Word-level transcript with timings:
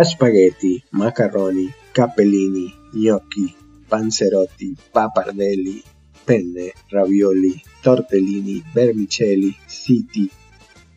spaghetti, 0.00 0.82
macaroni, 0.90 1.72
capellini, 1.92 2.72
gnocchi, 2.92 3.54
panzerotti, 3.88 4.74
papardelli, 4.90 5.82
penne, 6.24 6.72
ravioli, 6.88 7.62
tortellini, 7.82 8.62
vermicelli, 8.72 9.54
siti, 9.66 10.30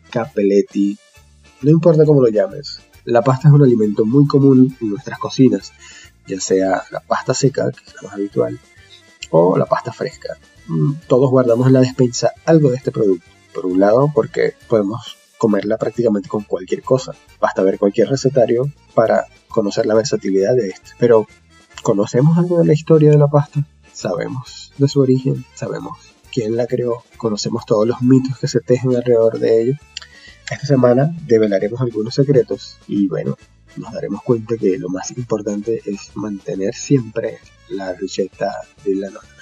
capelletti, 0.08 0.96
no 1.62 1.70
importa 1.70 2.04
cómo 2.04 2.22
lo 2.22 2.28
llames. 2.28 2.80
La 3.04 3.22
pasta 3.22 3.48
es 3.48 3.54
un 3.54 3.62
alimento 3.62 4.04
muy 4.04 4.26
común 4.26 4.76
en 4.80 4.88
nuestras 4.88 5.18
cocinas, 5.18 5.72
ya 6.26 6.40
sea 6.40 6.82
la 6.90 7.00
pasta 7.00 7.34
seca, 7.34 7.70
que 7.70 7.84
es 7.84 7.94
la 7.94 8.02
más 8.02 8.14
habitual, 8.14 8.58
o 9.30 9.56
la 9.56 9.66
pasta 9.66 9.92
fresca. 9.92 10.36
Mm, 10.68 10.94
todos 11.06 11.30
guardamos 11.30 11.66
en 11.66 11.74
la 11.74 11.80
despensa 11.80 12.32
algo 12.44 12.70
de 12.70 12.76
este 12.76 12.90
producto. 12.90 13.26
Por 13.54 13.66
un 13.66 13.78
lado, 13.78 14.10
porque 14.14 14.54
podemos 14.68 15.16
comerla 15.38 15.76
prácticamente 15.76 16.28
con 16.28 16.44
cualquier 16.44 16.82
cosa. 16.82 17.12
Basta 17.40 17.62
ver 17.62 17.78
cualquier 17.78 18.08
recetario 18.08 18.70
para 18.94 19.26
conocer 19.48 19.86
la 19.86 19.94
versatilidad 19.94 20.54
de 20.54 20.68
este. 20.68 20.90
Pero, 20.98 21.26
¿conocemos 21.82 22.38
algo 22.38 22.58
de 22.58 22.66
la 22.66 22.72
historia 22.72 23.10
de 23.10 23.18
la 23.18 23.28
pasta? 23.28 23.66
Sabemos 23.92 24.72
de 24.78 24.88
su 24.88 25.00
origen, 25.00 25.44
sabemos 25.54 25.98
quién 26.32 26.56
la 26.56 26.66
creó, 26.66 27.02
conocemos 27.16 27.64
todos 27.64 27.86
los 27.86 28.02
mitos 28.02 28.38
que 28.38 28.48
se 28.48 28.60
tejen 28.60 28.94
alrededor 28.94 29.38
de 29.38 29.62
ella. 29.62 29.80
Esta 30.50 30.66
semana 30.66 31.14
develaremos 31.26 31.80
algunos 31.80 32.14
secretos 32.14 32.78
y 32.86 33.08
bueno, 33.08 33.36
nos 33.76 33.92
daremos 33.92 34.22
cuenta 34.22 34.56
que 34.56 34.78
lo 34.78 34.88
más 34.88 35.10
importante 35.12 35.82
es 35.84 36.14
mantener 36.14 36.74
siempre 36.74 37.38
la 37.68 37.94
receta 37.94 38.52
de 38.84 38.94
la 38.94 39.10
nona. 39.10 39.35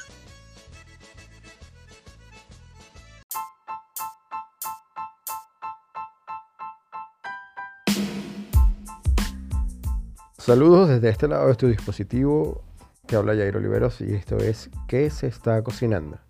Saludos 10.45 10.91
desde 10.91 11.09
este 11.09 11.27
lado 11.27 11.49
de 11.49 11.55
tu 11.55 11.69
dispositivo 11.69 12.63
que 13.09 13.17
habla 13.17 13.35
Jairo 13.35 13.61
Oliveros 13.61 14.03
y 14.03 14.13
esto 14.13 14.37
es 14.37 14.69
¿Qué 14.87 15.09
se 15.09 15.27
está 15.27 15.65
cocinando? 15.65 16.21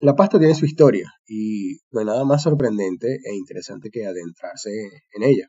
La 0.00 0.14
pasta 0.16 0.38
tiene 0.38 0.54
su 0.54 0.66
historia 0.66 1.10
y 1.26 1.78
no 1.90 2.00
hay 2.00 2.04
nada 2.04 2.26
más 2.26 2.42
sorprendente 2.42 3.06
e 3.24 3.34
interesante 3.34 3.88
que 3.90 4.04
adentrarse 4.04 4.68
en 5.14 5.22
ella. 5.22 5.48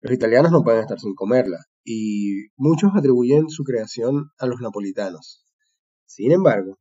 Los 0.00 0.14
italianos 0.14 0.50
no 0.50 0.62
pueden 0.62 0.80
estar 0.80 0.98
sin 0.98 1.14
comerla 1.14 1.58
y 1.84 2.46
muchos 2.56 2.92
atribuyen 2.96 3.50
su 3.50 3.64
creación 3.64 4.30
a 4.38 4.46
los 4.46 4.62
napolitanos. 4.62 5.44
Sin 6.06 6.32
embargo, 6.32 6.78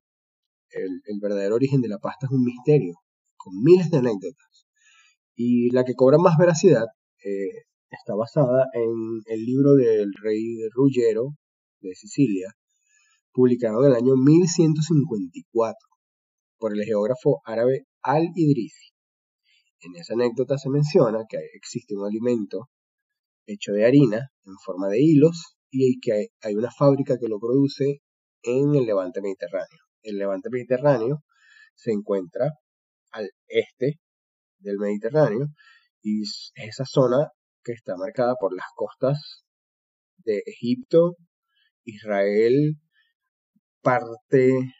el 0.69 1.19
verdadero 1.21 1.55
origen 1.55 1.81
de 1.81 1.89
la 1.89 1.97
pasta 1.97 2.27
es 2.27 2.31
un 2.31 2.45
misterio, 2.45 2.93
con 3.35 3.61
miles 3.61 3.91
de 3.91 3.97
anécdotas. 3.97 4.54
Y 5.35 5.69
la 5.71 5.83
que 5.83 5.93
cobra 5.95 6.17
más 6.17 6.37
veracidad 6.37 6.85
eh, 7.23 7.65
está 7.89 8.15
basada 8.15 8.65
en 8.73 9.21
el 9.25 9.45
libro 9.45 9.73
del 9.75 10.11
rey 10.21 10.57
Ruggiero 10.73 11.35
de 11.81 11.93
Sicilia, 11.95 12.47
publicado 13.31 13.83
en 13.83 13.91
el 13.91 13.97
año 13.97 14.15
1154 14.15 15.75
por 16.57 16.73
el 16.73 16.83
geógrafo 16.83 17.41
árabe 17.45 17.85
Al-Idrisi. 18.01 18.93
En 19.81 19.95
esa 19.95 20.13
anécdota 20.13 20.57
se 20.57 20.69
menciona 20.69 21.25
que 21.27 21.37
existe 21.53 21.95
un 21.95 22.05
alimento 22.05 22.69
hecho 23.45 23.73
de 23.73 23.85
harina 23.85 24.29
en 24.45 24.55
forma 24.63 24.87
de 24.87 25.01
hilos 25.01 25.57
y 25.69 25.99
que 25.99 26.29
hay 26.41 26.55
una 26.55 26.71
fábrica 26.71 27.17
que 27.19 27.27
lo 27.27 27.39
produce 27.39 28.01
en 28.41 28.75
el 28.75 28.85
levante 28.85 29.21
mediterráneo. 29.21 29.79
El 30.01 30.17
levante 30.17 30.49
mediterráneo 30.49 31.23
se 31.75 31.91
encuentra 31.91 32.51
al 33.11 33.29
este 33.47 33.99
del 34.65 34.77
Mediterráneo 34.77 35.47
y 36.01 36.23
es 36.23 36.51
esa 36.55 36.85
zona 36.85 37.29
que 37.63 37.73
está 37.73 37.95
marcada 37.97 38.35
por 38.39 38.53
las 38.55 38.65
costas 38.75 39.45
de 40.17 40.41
Egipto, 40.45 41.15
Israel, 41.83 42.75
parte 43.81 44.73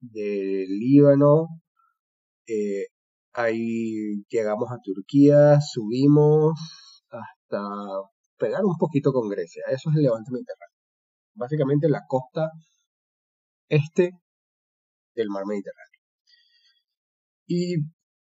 del 0.00 0.68
Líbano, 0.68 1.48
eh, 2.46 2.86
ahí 3.32 4.24
llegamos 4.28 4.70
a 4.70 4.78
Turquía, 4.82 5.60
subimos 5.60 6.58
hasta 7.10 7.62
pegar 8.38 8.64
un 8.64 8.76
poquito 8.78 9.12
con 9.12 9.28
Grecia, 9.28 9.62
eso 9.68 9.90
es 9.90 9.96
el 9.96 10.02
levante 10.02 10.30
mediterráneo, 10.32 10.76
básicamente 11.34 11.88
la 11.88 12.02
costa 12.06 12.50
este 13.68 14.12
del 15.14 15.28
mar 15.28 15.44
Mediterráneo. 15.46 16.00
Y 17.46 17.76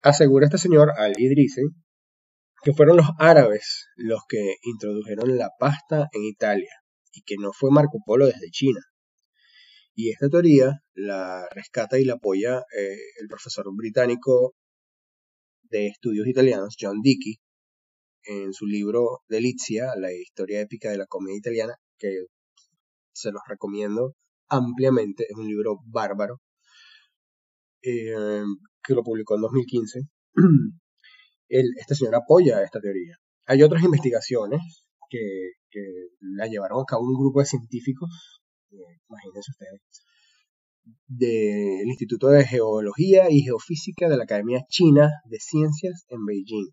asegura 0.07 0.45
este 0.45 0.57
señor 0.57 0.91
Al-Idrisi 0.97 1.61
que 2.63 2.73
fueron 2.73 2.97
los 2.97 3.07
árabes 3.19 3.87
los 3.95 4.21
que 4.27 4.55
introdujeron 4.63 5.37
la 5.37 5.49
pasta 5.59 6.07
en 6.13 6.23
Italia 6.23 6.71
y 7.11 7.21
que 7.23 7.35
no 7.39 7.51
fue 7.53 7.71
Marco 7.71 7.99
Polo 8.05 8.25
desde 8.25 8.49
China. 8.49 8.79
Y 9.95 10.11
esta 10.11 10.29
teoría 10.29 10.71
la 10.93 11.47
rescata 11.51 11.99
y 11.99 12.05
la 12.05 12.13
apoya 12.13 12.59
eh, 12.59 12.97
el 13.19 13.27
profesor 13.27 13.65
británico 13.75 14.53
de 15.63 15.87
estudios 15.87 16.27
italianos, 16.27 16.75
John 16.79 17.01
Dickey, 17.01 17.39
en 18.23 18.53
su 18.53 18.65
libro 18.65 19.21
Delizia, 19.27 19.93
la 19.97 20.13
historia 20.13 20.61
épica 20.61 20.89
de 20.89 20.97
la 20.97 21.07
comedia 21.07 21.37
italiana, 21.37 21.73
que 21.97 22.25
se 23.11 23.31
los 23.31 23.41
recomiendo 23.47 24.13
ampliamente, 24.47 25.25
es 25.29 25.35
un 25.35 25.47
libro 25.47 25.79
bárbaro, 25.85 26.39
eh, 27.87 28.43
que 28.83 28.93
lo 28.93 29.03
publicó 29.03 29.35
en 29.35 29.41
2015. 29.41 30.01
este 31.49 31.95
señor 31.95 32.15
apoya 32.15 32.61
esta 32.61 32.81
teoría. 32.81 33.15
Hay 33.45 33.63
otras 33.63 33.83
investigaciones 33.83 34.85
que, 35.09 35.19
la 36.19 36.47
llevaron 36.47 36.81
a 36.81 36.85
cabo 36.85 37.03
un 37.03 37.19
grupo 37.19 37.39
de 37.39 37.45
científicos, 37.45 38.41
eh, 38.71 38.97
imagínense 39.07 39.51
ustedes, 39.51 39.81
del 41.05 41.85
Instituto 41.85 42.29
de 42.29 42.43
Geología 42.45 43.29
y 43.29 43.41
Geofísica 43.41 44.09
de 44.09 44.17
la 44.17 44.23
Academia 44.23 44.65
China 44.67 45.09
de 45.25 45.37
Ciencias 45.39 46.05
en 46.09 46.25
Beijing. 46.25 46.71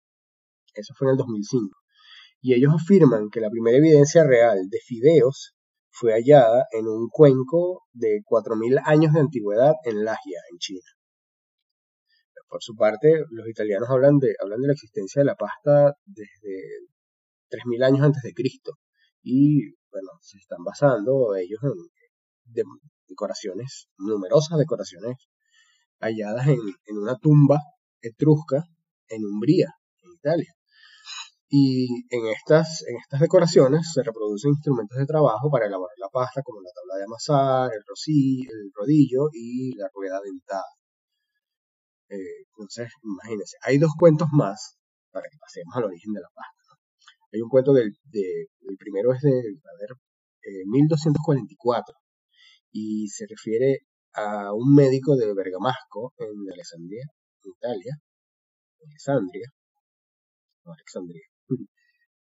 Eso 0.72 0.94
fue 0.96 1.08
en 1.08 1.12
el 1.12 1.18
2005. 1.18 1.76
Y 2.40 2.54
ellos 2.54 2.72
afirman 2.74 3.28
que 3.30 3.40
la 3.40 3.50
primera 3.50 3.76
evidencia 3.76 4.24
real 4.24 4.68
de 4.70 4.78
fideos 4.78 5.54
fue 5.90 6.12
hallada 6.12 6.64
en 6.72 6.88
un 6.88 7.08
cuenco 7.10 7.82
de 7.92 8.22
4.000 8.24 8.80
años 8.84 9.12
de 9.12 9.20
antigüedad 9.20 9.74
en 9.84 10.04
Lagia, 10.04 10.40
en 10.50 10.58
China. 10.58 10.93
Por 12.48 12.62
su 12.62 12.74
parte, 12.74 13.24
los 13.30 13.48
italianos 13.48 13.88
hablan 13.90 14.18
de, 14.18 14.34
hablan 14.40 14.60
de 14.60 14.68
la 14.68 14.72
existencia 14.74 15.20
de 15.20 15.26
la 15.26 15.34
pasta 15.34 15.94
desde 16.04 16.86
3.000 17.50 17.84
años 17.84 18.02
antes 18.02 18.22
de 18.22 18.32
Cristo. 18.32 18.72
Y 19.22 19.74
bueno, 19.90 20.10
se 20.20 20.38
están 20.38 20.62
basando 20.64 21.34
ellos 21.36 21.60
en 21.62 22.64
decoraciones, 23.08 23.88
numerosas 23.98 24.58
decoraciones 24.58 25.16
halladas 26.00 26.48
en, 26.48 26.98
una 26.98 27.16
tumba 27.16 27.60
etrusca 28.00 28.64
en 29.08 29.24
Umbría, 29.24 29.72
en 30.02 30.12
Italia. 30.12 30.52
Y 31.48 31.86
en 32.10 32.26
estas, 32.26 32.82
en 32.88 32.96
estas 32.96 33.20
decoraciones 33.20 33.90
se 33.92 34.02
reproducen 34.02 34.50
instrumentos 34.50 34.98
de 34.98 35.06
trabajo 35.06 35.50
para 35.50 35.66
elaborar 35.66 35.96
la 35.98 36.08
pasta, 36.08 36.42
como 36.42 36.60
la 36.60 36.70
tabla 36.74 36.98
de 36.98 37.04
amasar, 37.04 37.70
el, 37.72 37.82
el 37.82 38.70
rodillo 38.74 39.28
y 39.32 39.76
la 39.76 39.88
rueda 39.94 40.20
dentada. 40.24 40.64
Eh, 42.08 42.44
entonces, 42.50 42.88
imagínense, 43.02 43.56
hay 43.62 43.78
dos 43.78 43.92
cuentos 43.98 44.28
más 44.32 44.76
para 45.10 45.28
que 45.30 45.38
pasemos 45.38 45.74
al 45.76 45.84
origen 45.84 46.12
de 46.12 46.20
la 46.20 46.28
pasta. 46.34 46.54
Hay 47.32 47.40
un 47.40 47.48
cuento 47.48 47.72
del, 47.72 47.92
de, 48.04 48.46
el 48.68 48.76
primero 48.78 49.12
es 49.12 49.20
de, 49.22 49.30
a 49.30 49.74
ver, 49.80 49.90
1244 50.66 51.94
eh, 51.94 52.04
y 52.72 53.08
se 53.08 53.26
refiere 53.28 53.78
a 54.14 54.52
un 54.52 54.74
médico 54.74 55.16
de 55.16 55.32
Bergamasco 55.34 56.12
en 56.18 56.52
Alessandria, 56.52 57.04
en 57.42 57.50
Italia, 57.50 57.94
Alessandria, 58.86 59.48
no 60.64 60.72
Alexandria, 60.72 61.22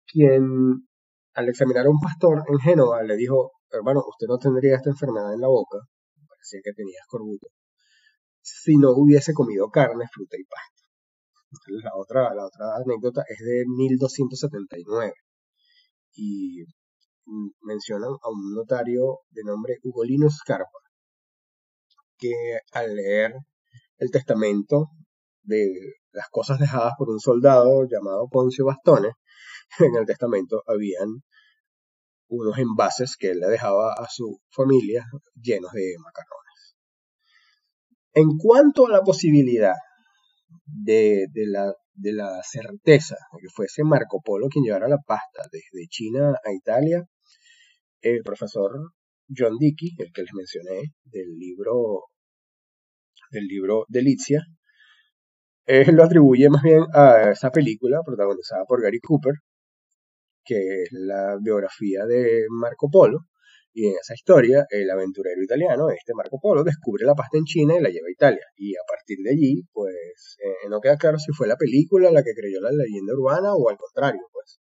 quien 0.08 0.88
al 1.34 1.50
examinar 1.50 1.86
a 1.88 1.90
un 1.90 2.00
pastor 2.00 2.44
en 2.48 2.60
Génova 2.60 3.04
le 3.04 3.16
dijo, 3.16 3.52
hermano, 3.72 4.04
usted 4.08 4.28
no 4.28 4.38
tendría 4.38 4.76
esta 4.76 4.92
enfermedad 4.92 5.34
en 5.34 5.42
la 5.42 5.48
boca, 5.48 5.80
parecía 6.30 6.60
que 6.64 6.74
tenía 6.74 7.00
escorbuto, 7.02 7.48
si 8.44 8.78
no 8.78 8.92
hubiese 8.92 9.34
comido 9.34 9.70
carne, 9.70 10.06
fruta 10.14 10.38
y 10.38 10.44
pasta. 10.44 10.84
La 11.84 11.92
otra, 11.96 12.34
la 12.34 12.46
otra 12.46 12.76
anécdota 12.76 13.24
es 13.28 13.40
de 13.40 13.64
1279 13.68 15.14
y 16.16 16.64
mencionan 17.62 18.12
a 18.22 18.30
un 18.30 18.54
notario 18.54 19.20
de 19.32 19.44
nombre 19.44 19.78
Ugolino 19.84 20.30
Scarpa 20.30 20.80
que 22.18 22.34
al 22.72 22.96
leer 22.96 23.34
el 23.98 24.12
testamento 24.12 24.90
de 25.44 25.66
las 26.12 26.28
cosas 26.30 26.60
dejadas 26.60 26.94
por 26.98 27.10
un 27.10 27.20
soldado 27.20 27.86
llamado 27.90 28.28
Poncio 28.30 28.66
Bastones, 28.66 29.14
en 29.80 29.96
el 29.96 30.06
testamento 30.06 30.64
habían 30.68 31.24
unos 32.28 32.58
envases 32.58 33.16
que 33.18 33.32
él 33.32 33.40
le 33.40 33.48
dejaba 33.48 33.94
a 33.94 34.08
su 34.10 34.40
familia 34.50 35.06
llenos 35.36 35.72
de 35.72 35.96
macarrones. 36.00 36.43
En 38.14 38.38
cuanto 38.38 38.88
a 38.88 38.92
la 38.92 39.02
posibilidad 39.02 39.74
de, 40.66 41.28
la 41.34 41.74
de 41.94 42.14
la 42.14 42.42
certeza 42.44 43.16
de 43.34 43.42
que 43.42 43.50
fuese 43.50 43.84
Marco 43.84 44.22
Polo 44.24 44.48
quien 44.50 44.64
llevara 44.66 44.88
la 44.88 45.00
pasta 45.00 45.44
desde 45.52 45.88
China 45.90 46.36
a 46.44 46.54
Italia, 46.54 47.04
el 48.02 48.22
profesor 48.24 48.72
John 49.36 49.58
Dickey, 49.58 49.96
el 49.98 50.12
que 50.14 50.22
les 50.24 50.34
mencioné 50.34 50.94
del 51.06 51.38
libro 51.38 52.04
del 53.32 53.46
libro 53.46 53.86
Delicia, 53.88 54.46
él 55.66 55.96
lo 55.96 56.04
atribuye 56.04 56.50
más 56.50 56.62
bien 56.62 56.84
a 56.94 57.32
esa 57.32 57.50
película 57.50 58.02
protagonizada 58.06 58.66
por 58.66 58.82
Gary 58.82 59.00
Cooper, 59.00 59.34
que 60.46 60.84
es 60.84 60.90
la 60.92 61.38
biografía 61.42 62.06
de 62.06 62.46
Marco 62.50 62.90
Polo, 62.92 63.20
y 63.74 63.88
en 63.88 63.96
esa 64.00 64.14
historia, 64.14 64.66
el 64.70 64.90
aventurero 64.92 65.42
italiano, 65.42 65.90
este 65.90 66.14
Marco 66.14 66.40
Polo, 66.40 66.64
descubre 66.64 67.06
la 67.06 67.16
pasta 67.16 67.38
en 67.38 67.44
China 67.46 67.76
y 67.76 67.82
la 67.82 67.90
lleva 67.90 68.08
a 68.08 68.12
Italia. 68.12 68.46
Y 68.56 68.76
a 68.76 68.86
partir 68.88 69.18
de 69.24 69.32
allí, 69.32 69.64
pues, 69.74 70.38
eh, 70.46 70.70
no 70.70 70.80
queda 70.80 70.96
claro 70.98 71.18
si 71.18 71.32
fue 71.34 71.48
la 71.48 71.58
película 71.58 72.12
la 72.12 72.24
que 72.24 72.36
creyó 72.36 72.62
la 72.62 72.72
leyenda 72.72 73.14
urbana 73.14 73.56
o 73.56 73.70
al 73.70 73.78
contrario, 73.78 74.22
pues. 74.32 74.60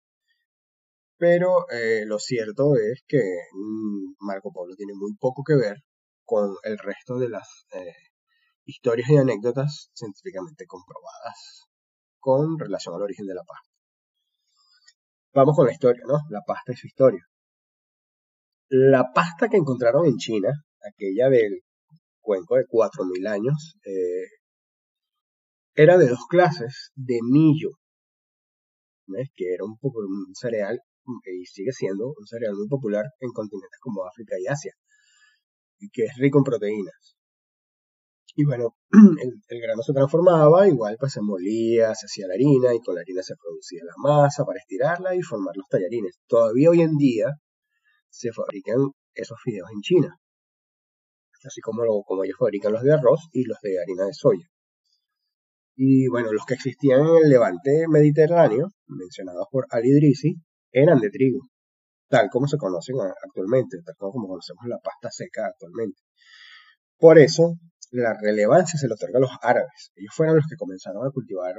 Pero 1.18 1.70
eh, 1.72 2.04
lo 2.06 2.20
cierto 2.20 2.76
es 2.76 3.04
que 3.08 3.22
mm, 3.54 4.16
Marco 4.20 4.52
Polo 4.52 4.76
tiene 4.76 4.94
muy 4.94 5.16
poco 5.16 5.42
que 5.44 5.56
ver 5.56 5.78
con 6.26 6.56
el 6.64 6.78
resto 6.78 7.18
de 7.18 7.30
las 7.30 7.48
eh, 7.74 7.94
historias 8.66 9.10
y 9.10 9.18
anécdotas 9.18 9.90
científicamente 9.94 10.66
comprobadas 10.68 11.66
con 12.20 12.60
relación 12.60 12.96
al 12.96 13.04
origen 13.04 13.26
de 13.26 13.36
la 13.36 13.44
pasta. 13.44 13.72
Vamos 15.34 15.56
con 15.56 15.66
la 15.66 15.72
historia, 15.72 16.04
¿no? 16.06 16.20
La 16.30 16.42
pasta 16.46 16.74
y 16.74 16.76
su 16.76 16.88
historia. 16.88 17.26
La 18.70 19.12
pasta 19.14 19.48
que 19.48 19.58
encontraron 19.58 20.06
en 20.06 20.18
China, 20.18 20.50
aquella 20.82 21.30
del 21.30 21.62
cuenco 22.20 22.56
de 22.56 22.66
4.000 22.66 23.28
años, 23.28 23.76
eh, 23.86 24.28
era 25.74 25.98
de 25.98 26.08
dos 26.08 26.26
clases 26.30 26.92
de 26.96 27.20
millo, 27.24 27.72
que 29.36 29.54
era 29.54 29.64
un, 29.64 29.78
un 29.82 30.36
cereal, 30.36 30.82
y 31.26 31.46
sigue 31.46 31.72
siendo 31.72 32.08
un 32.08 32.26
cereal 32.28 32.56
muy 32.56 32.68
popular 32.68 33.06
en 33.22 33.32
continentes 33.32 33.80
como 33.80 34.06
África 34.06 34.36
y 34.38 34.48
Asia, 34.48 34.74
y 35.80 35.90
que 35.90 36.04
es 36.06 36.18
rico 36.18 36.40
en 36.40 36.44
proteínas. 36.44 37.16
Y 38.36 38.44
bueno, 38.44 38.76
el, 38.92 39.62
grano 39.62 39.82
se 39.82 39.94
transformaba, 39.94 40.68
igual 40.68 40.98
pues 41.00 41.14
se 41.14 41.22
molía, 41.22 41.96
se 41.96 42.06
hacía 42.06 42.28
la 42.28 42.34
harina 42.34 42.76
y 42.76 42.80
con 42.82 42.96
la 42.96 43.02
harina 43.02 43.24
se 43.24 43.36
producía 43.36 43.82
la 43.84 43.94
masa 43.98 44.44
para 44.46 44.60
estirarla 44.60 45.16
y 45.16 45.22
formar 45.22 45.56
los 45.56 45.68
tallarines. 45.70 46.20
Todavía 46.28 46.70
hoy 46.70 46.82
en 46.82 46.98
día 46.98 47.34
se 48.18 48.32
fabrican 48.34 48.92
esos 49.14 49.38
fideos 49.44 49.70
en 49.72 49.82
China, 49.82 50.20
así 51.46 51.62
como, 51.62 51.84
ellos 52.24 52.38
fabrican 52.40 52.74
los 52.74 52.82
de 52.82 52.94
arroz 52.94 53.30
y 53.32 53.44
los 53.44 53.60
de 53.62 53.80
harina 53.80 54.06
de 54.06 54.14
soya. 54.14 54.48
Y 55.76 56.08
bueno, 56.08 56.32
los 56.32 56.44
que 56.46 56.56
existían 56.56 57.02
en 57.02 57.24
el 57.24 57.30
levante 57.30 57.86
mediterráneo, 57.88 58.70
mencionados 58.88 59.46
por 59.52 59.68
Ali 59.70 59.90
eran 60.72 61.00
de 61.00 61.10
trigo, 61.12 61.42
tal 62.10 62.30
como 62.32 62.48
se 62.48 62.58
conocen 62.58 62.96
actualmente, 63.24 63.78
tal 63.86 63.96
como 63.98 64.28
conocemos 64.28 64.66
la 64.68 64.80
pasta 64.80 65.12
seca 65.12 65.46
actualmente. 65.46 66.02
Por 66.98 67.20
eso, 67.20 67.54
la 67.92 68.18
relevancia 68.20 68.80
se 68.80 68.88
le 68.88 68.96
otorga 68.96 69.20
a 69.20 69.22
los 69.22 69.32
árabes. 69.42 69.92
Ellos 69.96 70.14
fueron 70.16 70.38
los 70.38 70.46
que 70.50 70.56
comenzaron 70.58 71.06
a 71.06 71.12
cultivar 71.12 71.54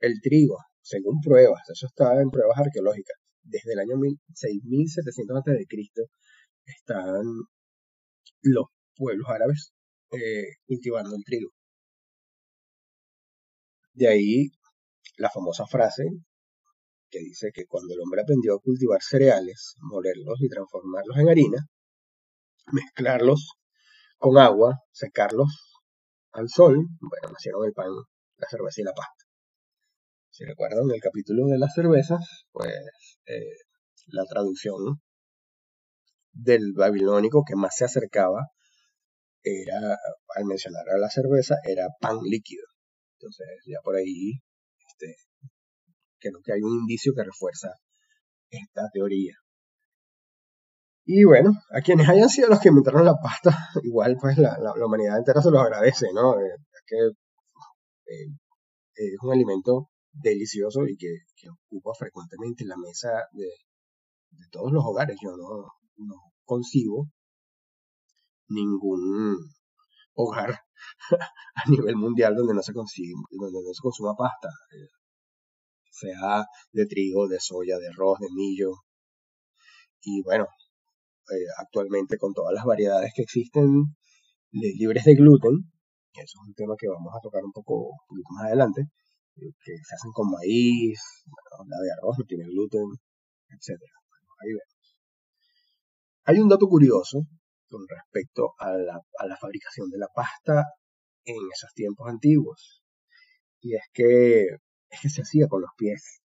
el 0.00 0.20
trigo, 0.20 0.58
según 0.82 1.20
pruebas, 1.20 1.62
eso 1.70 1.86
está 1.86 2.20
en 2.20 2.30
pruebas 2.30 2.58
arqueológicas 2.58 3.16
desde 3.48 3.72
el 3.72 3.80
año 3.80 3.96
6700 4.34 5.36
a.C. 5.38 5.66
están 6.66 7.24
los 8.42 8.66
pueblos 8.96 9.26
árabes 9.28 9.72
eh, 10.12 10.56
cultivando 10.66 11.16
el 11.16 11.24
trigo. 11.24 11.50
De 13.92 14.08
ahí 14.08 14.50
la 15.16 15.30
famosa 15.30 15.66
frase 15.66 16.04
que 17.10 17.20
dice 17.20 17.50
que 17.52 17.66
cuando 17.66 17.94
el 17.94 18.00
hombre 18.00 18.22
aprendió 18.22 18.54
a 18.54 18.60
cultivar 18.60 19.02
cereales, 19.02 19.74
molerlos 19.78 20.40
y 20.40 20.48
transformarlos 20.48 21.16
en 21.18 21.28
harina, 21.28 21.66
mezclarlos 22.72 23.52
con 24.18 24.38
agua, 24.38 24.78
secarlos 24.92 25.48
al 26.32 26.48
sol, 26.48 26.86
bueno, 27.00 27.30
nacieron 27.32 27.64
el 27.64 27.72
pan, 27.72 27.90
la 28.36 28.48
cerveza 28.48 28.82
y 28.82 28.84
la 28.84 28.92
pasta. 28.92 29.27
Si 30.38 30.44
recuerdan 30.44 30.88
el 30.94 31.00
capítulo 31.00 31.48
de 31.48 31.58
las 31.58 31.74
cervezas, 31.74 32.46
pues 32.52 32.72
eh, 33.26 33.58
la 34.06 34.24
traducción 34.24 35.02
del 36.30 36.74
babilónico 36.76 37.42
que 37.44 37.56
más 37.56 37.74
se 37.74 37.86
acercaba 37.86 38.46
era, 39.42 39.98
al 40.36 40.44
mencionar 40.44 40.88
a 40.94 40.98
la 40.98 41.10
cerveza, 41.10 41.56
era 41.64 41.88
pan 42.00 42.18
líquido. 42.22 42.62
Entonces, 43.14 43.48
ya 43.66 43.80
por 43.82 43.96
ahí, 43.96 44.34
este, 44.86 45.16
creo 46.20 46.40
que 46.44 46.52
hay 46.52 46.60
un 46.62 46.82
indicio 46.82 47.14
que 47.16 47.24
refuerza 47.24 47.72
esta 48.48 48.88
teoría. 48.92 49.34
Y 51.04 51.24
bueno, 51.24 51.50
a 51.72 51.80
quienes 51.80 52.08
hayan 52.08 52.28
sido 52.28 52.48
los 52.48 52.60
que 52.60 52.68
inventaron 52.68 53.04
la 53.04 53.16
pasta, 53.20 53.50
igual 53.82 54.16
pues 54.20 54.38
la, 54.38 54.56
humanidad 54.86 55.18
entera 55.18 55.42
se 55.42 55.50
los 55.50 55.60
agradece, 55.60 56.06
¿no? 56.14 56.38
Eh, 56.38 56.54
que 56.86 56.96
eh, 58.06 58.28
es 58.94 59.18
un 59.20 59.32
alimento 59.32 59.88
delicioso 60.12 60.86
y 60.86 60.96
que, 60.96 61.08
ocupa 61.66 61.92
frecuentemente 61.98 62.64
la 62.64 62.76
mesa 62.76 63.10
de, 63.32 63.48
todos 64.50 64.72
los 64.72 64.84
hogares. 64.84 65.16
Yo 65.22 65.30
no, 65.36 65.72
no 65.96 66.14
concibo 66.44 67.08
ningún 68.48 69.36
hogar 70.14 70.50
a 71.54 71.70
nivel 71.70 71.96
mundial 71.96 72.34
donde 72.34 72.54
no 72.54 72.62
se 72.62 72.72
consigue, 72.72 73.12
donde 73.30 73.60
no 73.62 73.72
se 73.72 73.82
consuma 73.82 74.14
pasta, 74.14 74.48
eh, 74.48 74.88
sea 75.90 76.44
de 76.72 76.86
trigo, 76.86 77.28
de 77.28 77.40
soya, 77.40 77.78
de 77.78 77.88
arroz, 77.88 78.18
de 78.20 78.28
millo. 78.34 78.72
Y 80.02 80.22
bueno, 80.22 80.46
eh, 81.30 81.46
actualmente 81.58 82.18
con 82.18 82.32
todas 82.32 82.54
las 82.54 82.64
variedades 82.64 83.12
que 83.14 83.22
existen 83.22 83.96
libres 84.50 85.04
de 85.04 85.14
gluten, 85.14 85.70
eso 86.14 86.38
es 86.42 86.48
un 86.48 86.54
tema 86.54 86.74
que 86.78 86.88
vamos 86.88 87.12
a 87.14 87.20
tocar 87.20 87.44
un 87.44 87.52
poco, 87.52 87.90
un 87.90 88.06
poquito 88.08 88.32
más 88.34 88.46
adelante, 88.46 88.88
que 89.38 89.72
se 89.82 89.94
hacen 89.94 90.12
con 90.12 90.30
maíz, 90.30 91.00
la 91.66 91.78
de 91.82 91.92
arroz 91.92 92.18
no 92.18 92.24
tiene 92.24 92.44
gluten, 92.44 92.88
etc. 93.48 93.80
vemos. 94.42 94.62
Hay 96.24 96.38
un 96.40 96.48
dato 96.48 96.66
curioso 96.66 97.26
con 97.68 97.86
respecto 97.88 98.54
a 98.58 98.72
la, 98.72 99.00
a 99.18 99.26
la 99.26 99.36
fabricación 99.36 99.88
de 99.90 99.98
la 99.98 100.08
pasta 100.14 100.64
en 101.24 101.36
esos 101.52 101.72
tiempos 101.74 102.08
antiguos. 102.08 102.82
Y 103.60 103.74
es 103.74 103.82
que, 103.92 104.46
es 104.88 105.00
que 105.00 105.08
se 105.08 105.22
hacía 105.22 105.46
con 105.48 105.62
los 105.62 105.70
pies. 105.76 106.22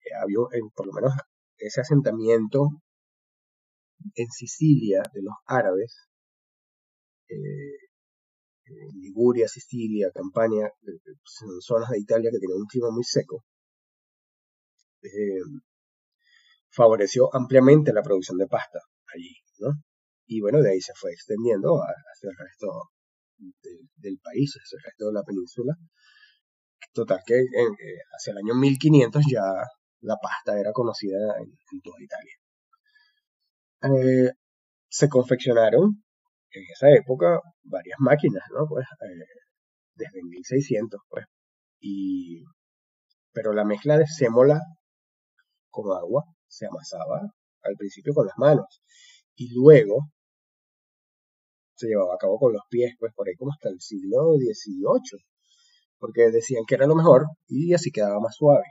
Eh, 0.00 0.14
había, 0.20 0.38
por 0.74 0.86
lo 0.86 0.92
menos, 0.92 1.12
ese 1.56 1.80
asentamiento 1.80 2.68
en 4.14 4.30
Sicilia 4.30 5.02
de 5.12 5.22
los 5.22 5.34
árabes 5.46 6.08
eh, 7.28 7.87
Liguria, 9.00 9.48
Sicilia, 9.48 10.10
Campania, 10.12 10.66
eh, 10.66 11.14
son 11.24 11.60
zonas 11.60 11.90
de 11.90 12.00
Italia 12.00 12.30
que 12.30 12.38
tienen 12.38 12.58
un 12.58 12.66
clima 12.66 12.90
muy 12.90 13.04
seco, 13.04 13.44
eh, 15.02 15.40
favoreció 16.70 17.34
ampliamente 17.34 17.92
la 17.92 18.02
producción 18.02 18.38
de 18.38 18.46
pasta 18.46 18.80
allí, 19.14 19.34
¿no? 19.58 19.70
Y 20.26 20.40
bueno, 20.40 20.60
de 20.60 20.72
ahí 20.72 20.80
se 20.80 20.92
fue 20.94 21.12
extendiendo 21.12 21.80
hacia 21.80 22.30
el 22.30 22.36
resto 22.36 22.90
del 23.96 24.18
país, 24.22 24.52
hacia 24.52 24.76
el 24.76 24.82
resto 24.84 25.06
de 25.06 25.12
la 25.12 25.22
península. 25.22 25.74
Total 26.92 27.20
que 27.24 27.38
eh, 27.38 27.98
hacia 28.16 28.32
el 28.32 28.38
año 28.38 28.54
1500 28.54 29.22
ya 29.30 29.42
la 30.00 30.16
pasta 30.20 30.58
era 30.58 30.72
conocida 30.72 31.16
en, 31.40 31.80
toda 31.80 31.96
Italia. 32.00 32.34
se 34.88 35.08
confeccionaron 35.08 36.02
en 36.50 36.62
esa 36.72 36.90
época 36.90 37.40
varias 37.64 37.98
máquinas, 38.00 38.42
¿no? 38.52 38.66
Pues 38.68 38.86
eh, 39.02 39.24
desde 39.94 40.22
1600, 40.22 41.00
pues. 41.08 41.24
Y, 41.80 42.42
pero 43.32 43.52
la 43.52 43.64
mezcla 43.64 43.98
de 43.98 44.06
sémola 44.06 44.60
con 45.70 45.96
agua 45.96 46.24
se 46.46 46.66
amasaba 46.66 47.20
al 47.62 47.74
principio 47.76 48.14
con 48.14 48.26
las 48.26 48.36
manos 48.38 48.82
y 49.36 49.54
luego 49.54 50.10
se 51.74 51.86
llevaba 51.86 52.14
a 52.14 52.18
cabo 52.18 52.38
con 52.38 52.52
los 52.52 52.62
pies, 52.68 52.94
pues 52.98 53.12
por 53.14 53.28
ahí 53.28 53.34
como 53.36 53.52
hasta 53.52 53.68
el 53.68 53.80
siglo 53.80 54.34
XVIII, 54.34 55.22
porque 55.98 56.30
decían 56.30 56.64
que 56.66 56.74
era 56.74 56.86
lo 56.86 56.96
mejor 56.96 57.26
y 57.46 57.72
así 57.74 57.90
quedaba 57.92 58.18
más 58.20 58.34
suave. 58.36 58.64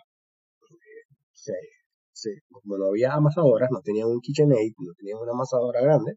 como 2.51 2.77
no 2.77 2.88
había 2.88 3.13
amasadoras, 3.13 3.69
no 3.72 3.81
tenían 3.81 4.07
un 4.07 4.19
KitchenAid, 4.19 4.74
no 4.79 4.93
tenían 4.98 5.19
una 5.19 5.31
amasadora 5.31 5.81
grande, 5.81 6.15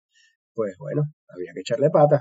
pues 0.55 0.75
bueno, 0.79 1.03
había 1.29 1.53
que 1.55 1.61
echarle 1.61 1.91
pata. 1.91 2.21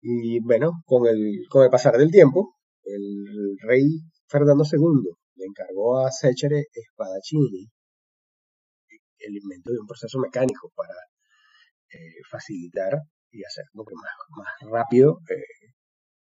Y 0.00 0.40
bueno, 0.40 0.82
con 0.86 1.06
el, 1.06 1.44
con 1.50 1.64
el 1.64 1.70
pasar 1.70 1.96
del 1.96 2.10
tiempo, 2.10 2.54
el 2.84 3.56
rey 3.62 3.84
Fernando 4.28 4.64
II 4.64 5.10
le 5.36 5.44
encargó 5.44 5.98
a 5.98 6.10
Sechere 6.10 6.66
Spadaccini 6.92 7.68
el 9.18 9.36
invento 9.36 9.72
de 9.72 9.80
un 9.80 9.86
proceso 9.86 10.18
mecánico 10.18 10.70
para 10.74 10.94
eh, 11.90 12.22
facilitar 12.30 12.92
y 13.30 13.44
hacer 13.44 13.64
como 13.72 13.84
más 14.36 14.70
rápido 14.70 15.18
eh, 15.28 15.72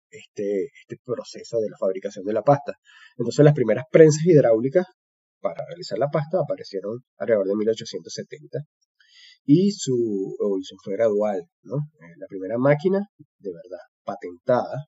este, 0.09 0.65
este 0.65 0.97
proceso 1.03 1.59
de 1.59 1.69
la 1.69 1.77
fabricación 1.77 2.23
de 2.25 2.33
la 2.33 2.43
pasta. 2.43 2.73
Entonces 3.17 3.43
las 3.43 3.53
primeras 3.53 3.85
prensas 3.91 4.23
hidráulicas 4.25 4.85
para 5.41 5.65
realizar 5.67 5.97
la 5.97 6.09
pasta 6.09 6.39
aparecieron 6.39 7.03
alrededor 7.17 7.47
de 7.47 7.55
1870 7.55 8.59
y 9.45 9.71
su 9.71 10.35
evolución 10.39 10.79
fue 10.83 10.93
gradual. 10.93 11.41
¿no? 11.63 11.75
Eh, 11.75 12.13
la 12.17 12.27
primera 12.27 12.57
máquina, 12.57 13.00
de 13.39 13.51
verdad, 13.51 13.85
patentada 14.03 14.88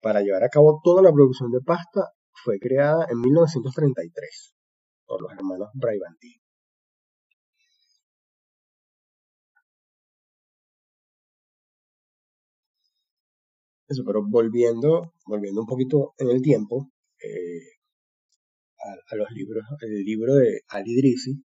para 0.00 0.20
llevar 0.20 0.44
a 0.44 0.48
cabo 0.48 0.80
toda 0.82 1.02
la 1.02 1.12
producción 1.12 1.50
de 1.50 1.60
pasta 1.60 2.12
fue 2.44 2.58
creada 2.58 3.06
en 3.10 3.20
1933 3.20 4.54
por 5.06 5.22
los 5.22 5.32
hermanos 5.32 5.68
Braibanti. 5.74 6.40
Eso, 13.88 14.02
pero 14.04 14.22
volviendo, 14.28 15.14
volviendo 15.26 15.62
un 15.62 15.66
poquito 15.66 16.12
en 16.18 16.28
el 16.28 16.42
tiempo, 16.42 16.90
eh, 17.24 17.78
a, 19.10 19.16
los 19.16 19.30
libros, 19.30 19.64
el 19.80 20.04
libro 20.04 20.34
de 20.34 20.60
Ali 20.68 20.92
Idrisi, 20.92 21.42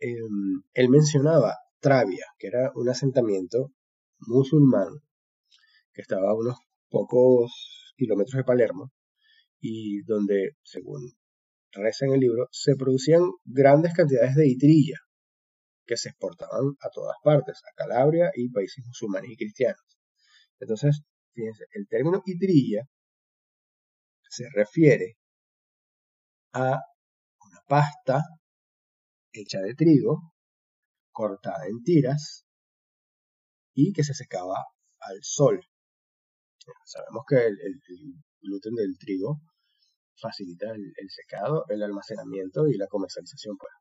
em, 0.00 0.62
él 0.74 0.88
mencionaba 0.88 1.56
Travia, 1.80 2.26
que 2.38 2.48
era 2.48 2.72
un 2.74 2.88
asentamiento 2.88 3.72
musulmán 4.18 4.88
que 5.92 6.02
estaba 6.02 6.30
a 6.30 6.34
unos 6.34 6.58
pocos 6.88 7.94
kilómetros 7.96 8.36
de 8.36 8.44
Palermo 8.44 8.92
y 9.60 10.02
donde, 10.04 10.56
según 10.62 11.12
reza 11.72 12.06
en 12.06 12.14
el 12.14 12.20
libro, 12.20 12.48
se 12.50 12.74
producían 12.76 13.22
grandes 13.44 13.94
cantidades 13.94 14.34
de 14.34 14.48
itrilla 14.48 14.98
que 15.86 15.96
se 15.96 16.10
exportaban 16.10 16.76
a 16.80 16.88
todas 16.90 17.16
partes, 17.22 17.60
a 17.68 17.74
Calabria 17.74 18.30
y 18.34 18.50
países 18.50 18.84
musulmanes 18.86 19.30
y 19.30 19.36
cristianos. 19.36 19.82
Entonces, 20.58 21.02
fíjense, 21.34 21.64
el 21.72 21.88
término 21.88 22.22
itrilla 22.26 22.82
se 24.28 24.48
refiere 24.54 25.16
a 26.52 26.78
una 27.40 27.60
pasta 27.66 28.22
hecha 29.32 29.60
de 29.60 29.74
trigo, 29.74 30.32
cortada 31.12 31.66
en 31.66 31.82
tiras 31.82 32.46
y 33.74 33.92
que 33.92 34.04
se 34.04 34.14
secaba 34.14 34.56
al 35.00 35.18
sol. 35.22 35.60
Sabemos 36.84 37.24
que 37.28 37.36
el, 37.46 37.80
gluten 38.42 38.74
del 38.74 38.96
trigo 38.98 39.40
facilita 40.20 40.70
el, 40.70 41.10
secado, 41.10 41.64
el 41.68 41.82
almacenamiento 41.82 42.66
y 42.68 42.76
la 42.76 42.86
comercialización. 42.86 43.56
Pues. 43.56 43.72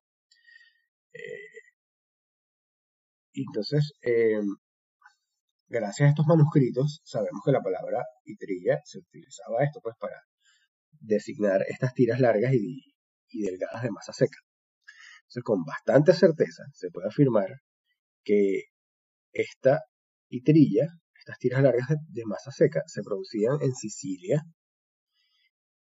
Eh, 1.14 1.60
entonces, 3.34 3.94
em, 4.02 4.46
gracias 5.68 6.08
a 6.08 6.10
estos 6.10 6.26
manuscritos, 6.28 7.02
sabemos 7.04 7.42
que 7.46 7.52
la 7.52 7.62
palabra 7.62 8.04
itrilla 8.26 8.80
se 8.84 9.00
utilizaba 9.00 9.64
esto 9.64 9.80
pues 9.82 9.96
para 10.00 10.22
designar 11.00 11.64
estas 11.68 11.94
tiras 11.94 12.20
largas 12.20 12.54
y, 12.54 12.86
delgadas 13.32 13.84
de 13.84 13.92
masa 13.92 14.12
seca. 14.14 14.38
Con 15.44 15.64
bastante 15.64 16.14
certeza 16.14 16.64
se 16.74 16.90
puede 16.90 17.08
afirmar 17.08 17.50
que 18.24 18.64
esta 19.32 19.84
itrilla, 20.30 20.88
estas 21.18 21.38
tiras 21.38 21.62
largas 21.62 21.88
de, 22.08 22.26
masa 22.26 22.52
seca, 22.52 22.82
se 22.88 23.04
producían 23.04 23.62
en 23.62 23.74
Sicilia 23.74 24.44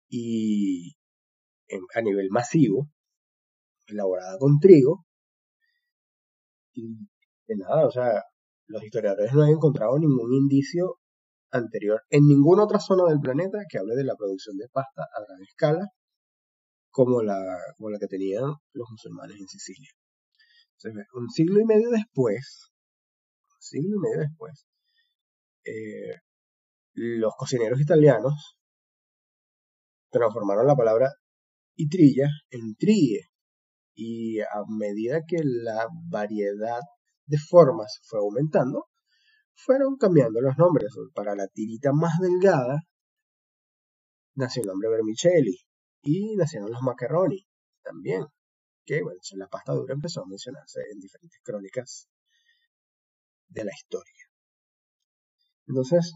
y 0.08 0.96
a 1.94 2.00
nivel 2.00 2.28
masivo, 2.30 2.90
elaborada 3.86 4.36
con 4.38 4.58
trigo. 4.58 5.06
Y 6.72 6.96
de 7.46 7.56
nada, 7.56 7.86
o 7.86 7.90
sea, 7.90 8.22
los 8.66 8.82
historiadores 8.82 9.32
no 9.32 9.42
han 9.42 9.50
encontrado 9.50 9.98
ningún 9.98 10.32
indicio 10.34 10.98
anterior 11.50 12.02
en 12.10 12.26
ninguna 12.26 12.64
otra 12.64 12.80
zona 12.80 13.08
del 13.08 13.20
planeta 13.20 13.58
que 13.68 13.78
hable 13.78 13.94
de 13.94 14.04
la 14.04 14.16
producción 14.16 14.56
de 14.56 14.68
pasta 14.68 15.02
a 15.02 15.24
gran 15.24 15.42
escala 15.42 15.88
como 16.96 17.20
la, 17.20 17.38
como 17.76 17.90
la 17.90 17.98
que 17.98 18.06
tenían 18.06 18.44
los 18.72 18.88
musulmanes 18.90 19.36
en 19.38 19.46
Sicilia. 19.46 19.90
un 21.12 21.28
siglo 21.28 21.60
y 21.60 21.66
medio 21.66 21.90
después, 21.90 22.72
un 23.54 23.60
siglo 23.60 23.96
y 23.96 24.00
medio 24.00 24.20
después, 24.20 24.66
eh, 25.66 26.22
los 26.94 27.34
cocineros 27.36 27.78
italianos 27.82 28.56
transformaron 30.08 30.66
la 30.66 30.74
palabra 30.74 31.10
itrilla 31.74 32.30
en 32.48 32.74
trille 32.76 33.26
y 33.94 34.40
a 34.40 34.64
medida 34.66 35.20
que 35.28 35.36
la 35.44 35.88
variedad 36.08 36.80
de 37.26 37.36
formas 37.36 38.00
fue 38.04 38.20
aumentando, 38.20 38.86
fueron 39.52 39.96
cambiando 39.98 40.40
los 40.40 40.56
nombres. 40.56 40.94
Para 41.14 41.34
la 41.34 41.46
tirita 41.48 41.92
más 41.92 42.18
delgada 42.22 42.80
nació 44.34 44.62
el 44.62 44.68
nombre 44.68 44.88
vermicelli 44.88 45.66
y 46.06 46.36
nacieron 46.36 46.70
los 46.70 46.82
macaroni 46.82 47.46
también. 47.82 48.24
Que 48.84 49.02
bueno, 49.02 49.20
la 49.34 49.48
pasta 49.48 49.72
dura 49.72 49.94
empezó 49.94 50.22
a 50.22 50.26
mencionarse 50.26 50.80
en 50.92 51.00
diferentes 51.00 51.40
crónicas 51.42 52.08
de 53.48 53.64
la 53.64 53.72
historia. 53.74 54.24
Entonces, 55.66 56.14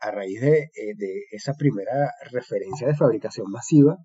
a 0.00 0.10
raíz 0.10 0.40
de, 0.40 0.70
eh, 0.74 0.94
de 0.96 1.24
esa 1.30 1.52
primera 1.54 2.10
referencia 2.30 2.86
de 2.86 2.96
fabricación 2.96 3.50
masiva, 3.50 3.96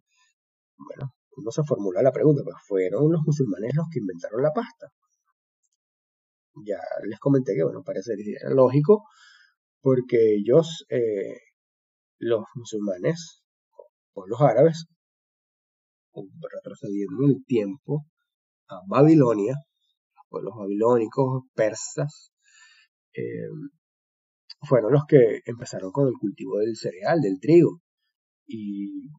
bueno, 0.77 1.13
uno 1.37 1.51
se 1.51 1.63
formula 1.63 2.01
la 2.01 2.11
pregunta, 2.11 2.43
pues 2.43 2.57
fueron 2.67 3.11
los 3.11 3.21
musulmanes 3.25 3.73
los 3.75 3.87
que 3.91 3.99
inventaron 3.99 4.43
la 4.43 4.51
pasta 4.51 4.91
ya 6.63 6.79
les 7.03 7.19
comenté 7.19 7.53
que, 7.55 7.63
bueno, 7.63 7.83
parecería 7.83 8.39
lógico, 8.49 9.05
porque 9.81 10.35
ellos, 10.35 10.85
eh, 10.89 11.39
los 12.19 12.45
musulmanes, 12.55 13.43
o 14.15 14.27
los 14.27 14.41
árabes, 14.41 14.87
retrocediendo 16.13 17.25
en 17.25 17.29
el 17.31 17.45
tiempo 17.45 18.05
a 18.69 18.81
Babilonia, 18.87 19.53
los 20.15 20.25
pueblos 20.29 20.53
babilónicos, 20.57 21.43
persas, 21.53 22.31
eh, 23.13 23.49
fueron 24.61 24.91
los 24.91 25.03
que 25.07 25.41
empezaron 25.45 25.91
con 25.91 26.07
el 26.07 26.13
cultivo 26.19 26.57
del 26.57 26.75
cereal, 26.75 27.21
del 27.21 27.39
trigo, 27.39 27.81
y 28.47 29.09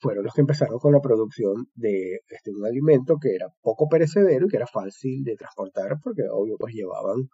fueron 0.00 0.24
los 0.24 0.34
que 0.34 0.40
empezaron 0.40 0.78
con 0.78 0.92
la 0.92 1.00
producción 1.00 1.68
de 1.74 2.20
este, 2.28 2.50
un 2.50 2.66
alimento 2.66 3.18
que 3.20 3.34
era 3.34 3.46
poco 3.60 3.88
perecedero 3.88 4.46
y 4.46 4.48
que 4.48 4.56
era 4.56 4.66
fácil 4.66 5.22
de 5.22 5.36
transportar 5.36 5.98
porque 6.02 6.22
obvio 6.30 6.56
pues 6.58 6.74
llevaban 6.74 7.28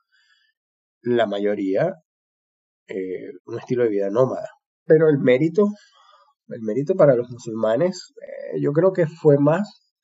la 1.03 1.27
mayoría 1.27 1.95
eh, 2.89 3.33
un 3.47 3.59
estilo 3.59 3.85
de 3.85 3.91
vida 3.91 4.11
nómada. 4.11 4.49
Pero 4.85 5.09
el 5.09 5.19
mérito, 5.19 5.69
el 6.49 6.63
mérito 6.63 6.95
para 6.95 7.15
los 7.15 7.31
musulmanes 7.31 8.15
eh, 8.21 8.61
yo 8.61 8.73
creo 8.73 8.93
que 8.93 9.07
fue 9.07 9.39
más 9.39 9.95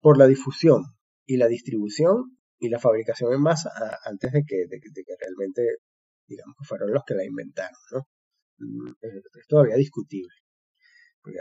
por 0.00 0.18
la 0.18 0.26
difusión 0.26 0.82
y 1.26 1.36
la 1.36 1.46
distribución 1.46 2.38
y 2.58 2.68
la 2.68 2.78
fabricación 2.78 3.32
en 3.32 3.42
masa 3.42 3.70
antes 4.04 4.32
de 4.32 4.44
que, 4.46 4.66
realmente 5.20 5.62
digamos 6.26 6.56
que 6.58 6.66
fueron 6.66 6.92
los 6.92 7.02
que 7.06 7.14
la 7.14 7.24
inventaron, 7.24 7.78
¿no? 7.92 8.08
Mm, 8.58 8.92
es 9.00 9.46
todavía 9.46 9.76
discutible 9.76 10.34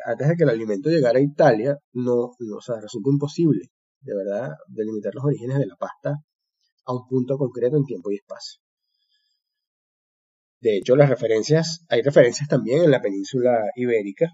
antes 0.05 0.27
de 0.27 0.35
que 0.35 0.43
el 0.43 0.49
alimento 0.49 0.89
llegara 0.89 1.19
a 1.19 1.21
Italia, 1.21 1.77
no, 1.93 2.31
o 2.31 2.61
sea, 2.61 2.79
resulta 2.81 3.09
imposible, 3.09 3.71
de 4.01 4.15
verdad, 4.15 4.51
delimitar 4.67 5.13
los 5.13 5.25
orígenes 5.25 5.59
de 5.59 5.67
la 5.67 5.75
pasta 5.75 6.15
a 6.85 6.93
un 6.93 7.07
punto 7.07 7.37
concreto 7.37 7.77
en 7.77 7.85
tiempo 7.85 8.11
y 8.11 8.15
espacio. 8.15 8.61
De 10.59 10.77
hecho, 10.77 10.95
las 10.95 11.09
referencias, 11.09 11.85
hay 11.89 12.01
referencias 12.01 12.49
también 12.49 12.83
en 12.83 12.91
la 12.91 13.01
península 13.01 13.59
ibérica. 13.75 14.25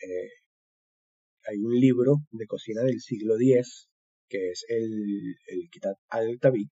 Eh, 0.00 0.30
hay 1.46 1.58
un 1.58 1.78
libro 1.78 2.16
de 2.30 2.46
cocina 2.46 2.82
del 2.82 3.00
siglo 3.00 3.34
X, 3.38 3.88
que 4.28 4.50
es 4.50 4.64
el, 4.68 5.36
el 5.46 5.68
Kitab 5.70 5.96
al-Tabit, 6.08 6.70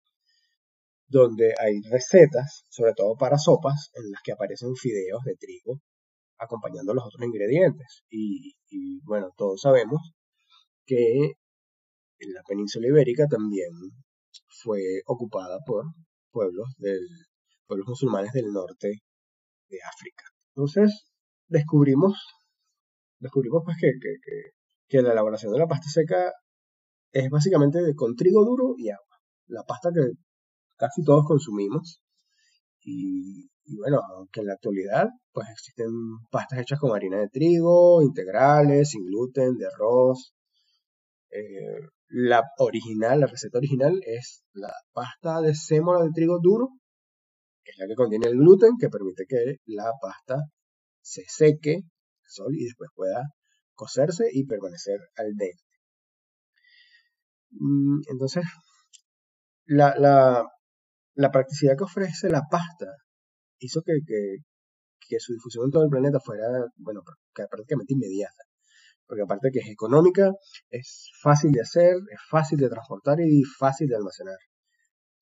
donde 1.06 1.54
hay 1.58 1.80
recetas, 1.90 2.64
sobre 2.68 2.92
todo 2.94 3.16
para 3.16 3.38
sopas, 3.38 3.90
en 3.94 4.10
las 4.10 4.20
que 4.22 4.32
aparecen 4.32 4.74
fideos 4.76 5.24
de 5.24 5.36
trigo 5.36 5.80
acompañando 6.38 6.94
los 6.94 7.04
otros 7.06 7.26
ingredientes. 7.26 8.04
Y, 8.10 8.54
bueno, 9.04 9.32
todos 9.36 9.60
sabemos 9.60 10.12
que 10.86 11.32
la 12.20 12.42
península 12.46 12.88
ibérica 12.88 13.26
también 13.28 13.70
fue 14.62 14.80
ocupada 15.06 15.58
por 15.66 15.84
pueblos, 16.30 16.68
del, 16.78 17.00
pueblos 17.68 17.88
musulmanes 17.88 18.32
del 18.32 18.50
norte 18.52 19.02
de 19.68 19.78
África. 19.82 20.24
Entonces, 20.56 21.04
descubrimos, 21.46 22.18
descubrimos 23.20 23.62
pues 23.64 23.76
que, 23.80 23.92
que, 24.88 25.02
la 25.02 25.12
elaboración 25.12 25.52
de 25.52 25.58
la 25.58 25.66
pasta 25.66 25.88
seca 25.88 26.32
es 27.12 27.30
básicamente 27.30 27.78
con 27.94 28.16
trigo 28.16 28.44
duro 28.44 28.74
y 28.76 28.90
agua. 28.90 29.18
La 29.46 29.62
pasta 29.62 29.90
que 29.94 30.12
casi 30.76 31.04
todos 31.04 31.24
consumimos. 31.26 32.02
Y, 32.80 33.50
y 33.64 33.76
bueno, 33.76 34.00
aunque 34.16 34.40
en 34.40 34.46
la 34.46 34.54
actualidad 34.54 35.08
pues 35.32 35.48
existen 35.50 35.88
pastas 36.30 36.60
hechas 36.60 36.80
con 36.80 36.96
harina 36.96 37.18
de 37.18 37.28
trigo, 37.28 38.02
integrales, 38.02 38.90
sin 38.90 39.04
gluten, 39.04 39.56
de 39.56 39.66
arroz. 39.66 40.34
Eh, 41.30 41.86
la 42.08 42.42
original, 42.58 43.20
la 43.20 43.26
receta 43.26 43.58
original 43.58 44.00
es 44.06 44.42
la 44.54 44.72
pasta 44.92 45.42
de 45.42 45.54
sémola 45.54 46.02
de 46.02 46.10
trigo 46.14 46.38
duro 46.40 46.70
es 47.68 47.78
la 47.78 47.86
que 47.86 47.94
contiene 47.94 48.28
el 48.28 48.36
gluten, 48.36 48.76
que 48.78 48.88
permite 48.88 49.24
que 49.28 49.56
la 49.66 49.92
pasta 50.00 50.36
se 51.02 51.24
seque 51.28 51.74
al 51.76 52.30
sol 52.30 52.54
y 52.54 52.64
después 52.64 52.90
pueda 52.94 53.22
cocerse 53.74 54.24
y 54.32 54.44
permanecer 54.44 54.98
al 55.16 55.34
dente. 55.36 55.62
Mm, 57.50 58.00
entonces, 58.10 58.44
la, 59.66 59.94
la, 61.14 61.30
practicidad 61.30 61.76
que 61.76 61.84
ofrece 61.84 62.28
la 62.28 62.42
pasta 62.50 62.86
hizo 63.58 63.82
que, 63.82 63.92
que, 64.06 65.20
su 65.20 65.32
difusión 65.34 65.66
en 65.66 65.70
todo 65.70 65.84
el 65.84 65.90
planeta 65.90 66.20
fuera, 66.20 66.44
bueno, 66.76 67.02
prácticamente 67.34 67.94
inmediata. 67.94 68.44
Porque 69.06 69.22
aparte 69.22 69.50
que 69.52 69.60
es 69.60 69.68
económica, 69.68 70.32
es 70.70 71.10
fácil 71.22 71.50
de 71.52 71.62
hacer, 71.62 71.94
es 71.96 72.20
fácil 72.30 72.58
de 72.58 72.68
transportar 72.68 73.18
y 73.20 73.42
fácil 73.44 73.88
de 73.88 73.96
almacenar. 73.96 74.36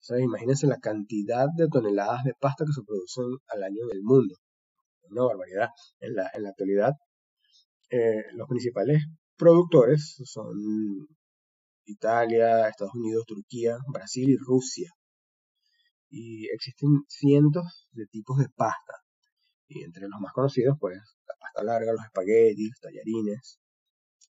O 0.08 0.16
imagínense 0.18 0.66
la 0.66 0.78
cantidad 0.78 1.46
de 1.56 1.68
toneladas 1.68 2.22
de 2.24 2.34
pasta 2.34 2.64
que 2.64 2.72
se 2.72 2.82
producen 2.82 3.24
al 3.48 3.62
año 3.64 3.82
en 3.84 3.96
el 3.96 4.02
mundo. 4.02 4.36
Una 5.10 5.24
barbaridad. 5.24 5.70
En 6.00 6.14
la, 6.14 6.30
actualidad, 6.48 6.92
eh, 7.90 8.24
los 8.34 8.48
principales 8.48 9.04
productores 9.36 10.16
son 10.24 10.56
Italia, 11.84 12.68
Estados 12.68 12.94
Unidos, 12.94 13.24
Turquía, 13.26 13.76
Brasil 13.92 14.28
y 14.30 14.36
Rusia. 14.36 14.90
Y 16.08 16.46
existen 16.54 17.04
cientos 17.08 17.88
de 17.92 18.06
tipos 18.06 18.38
de 18.38 18.48
pasta. 18.54 18.94
Y 19.68 19.82
entre 19.82 20.08
los 20.08 20.20
más 20.20 20.32
conocidos, 20.32 20.76
pues, 20.80 20.98
la 21.26 21.34
pasta 21.40 21.64
larga, 21.64 21.92
los 21.92 22.04
espaguetis, 22.04 22.78
tallarines, 22.80 23.58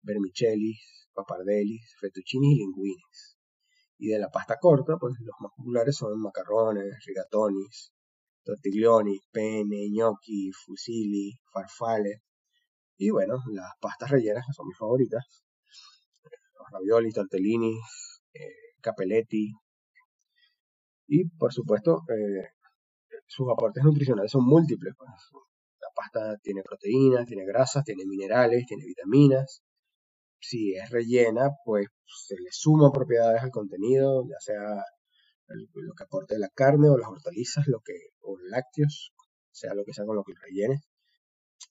vermicelli, 0.01 0.77
papardellis, 1.13 1.96
fettuccini 2.00 2.53
y 2.53 2.58
linguines. 2.60 3.34
Y 3.97 4.09
de 4.09 4.19
la 4.19 4.29
pasta 4.29 4.57
corta, 4.59 4.97
pues 4.97 5.13
los 5.21 5.35
más 5.39 5.51
populares 5.55 5.95
son 5.95 6.19
macarrones, 6.21 7.03
rigatonis, 7.05 7.93
tortiglioni, 8.43 9.19
pene, 9.31 9.89
gnocchi, 9.89 10.51
fusilli, 10.51 11.39
farfalle. 11.51 12.21
Y 12.97 13.09
bueno, 13.09 13.35
las 13.51 13.71
pastas 13.79 14.11
rellenas 14.11 14.45
que 14.45 14.53
son 14.53 14.67
mis 14.67 14.77
favoritas. 14.77 15.43
Los 16.23 16.67
raviolis, 16.71 17.13
tortellini, 17.13 17.77
eh, 18.33 18.75
capelletti. 18.81 19.53
Y 21.07 21.29
por 21.29 21.53
supuesto, 21.53 22.01
eh, 22.09 22.49
sus 23.27 23.47
aportes 23.51 23.83
nutricionales 23.83 24.31
son 24.31 24.45
múltiples. 24.45 24.93
Pues. 24.97 25.09
La 25.79 25.89
pasta 25.95 26.37
tiene 26.41 26.61
proteínas, 26.63 27.25
tiene 27.25 27.45
grasas, 27.45 27.83
tiene 27.83 28.05
minerales, 28.05 28.65
tiene 28.65 28.85
vitaminas, 28.85 29.63
si 30.47 30.75
es 30.75 30.89
rellena, 30.91 31.49
pues 31.63 31.87
se 32.05 32.35
le 32.35 32.49
suma 32.51 32.91
propiedades 32.91 33.41
al 33.43 33.51
contenido, 33.51 34.23
ya 34.27 34.39
sea 34.39 34.83
lo 35.47 35.93
que 35.95 36.03
aporte 36.03 36.37
la 36.39 36.49
carne 36.49 36.89
o 36.89 36.97
las 36.97 37.09
hortalizas, 37.09 37.67
lo 37.67 37.79
que, 37.81 37.93
o 38.21 38.37
lácteos, 38.49 39.13
sea 39.51 39.73
lo 39.73 39.83
que 39.85 39.93
sea 39.93 40.05
con 40.05 40.15
lo 40.15 40.23
que 40.23 40.33
rellene. 40.41 40.81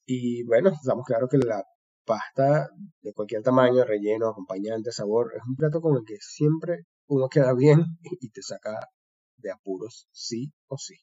Y 0.05 0.43
bueno, 0.43 0.69
estamos 0.71 1.05
claro 1.05 1.27
que 1.27 1.37
la 1.37 1.63
pasta 2.05 2.69
de 3.01 3.13
cualquier 3.13 3.41
tamaño, 3.43 3.83
relleno, 3.83 4.29
acompañante, 4.29 4.91
sabor, 4.91 5.33
es 5.35 5.43
un 5.47 5.55
plato 5.55 5.81
con 5.81 5.97
el 5.97 6.03
que 6.05 6.17
siempre 6.19 6.85
uno 7.07 7.27
queda 7.29 7.53
bien 7.53 7.83
y 8.21 8.29
te 8.29 8.41
saca 8.41 8.77
de 9.37 9.51
apuros, 9.51 10.07
sí 10.11 10.51
o 10.67 10.77
sí. 10.77 10.95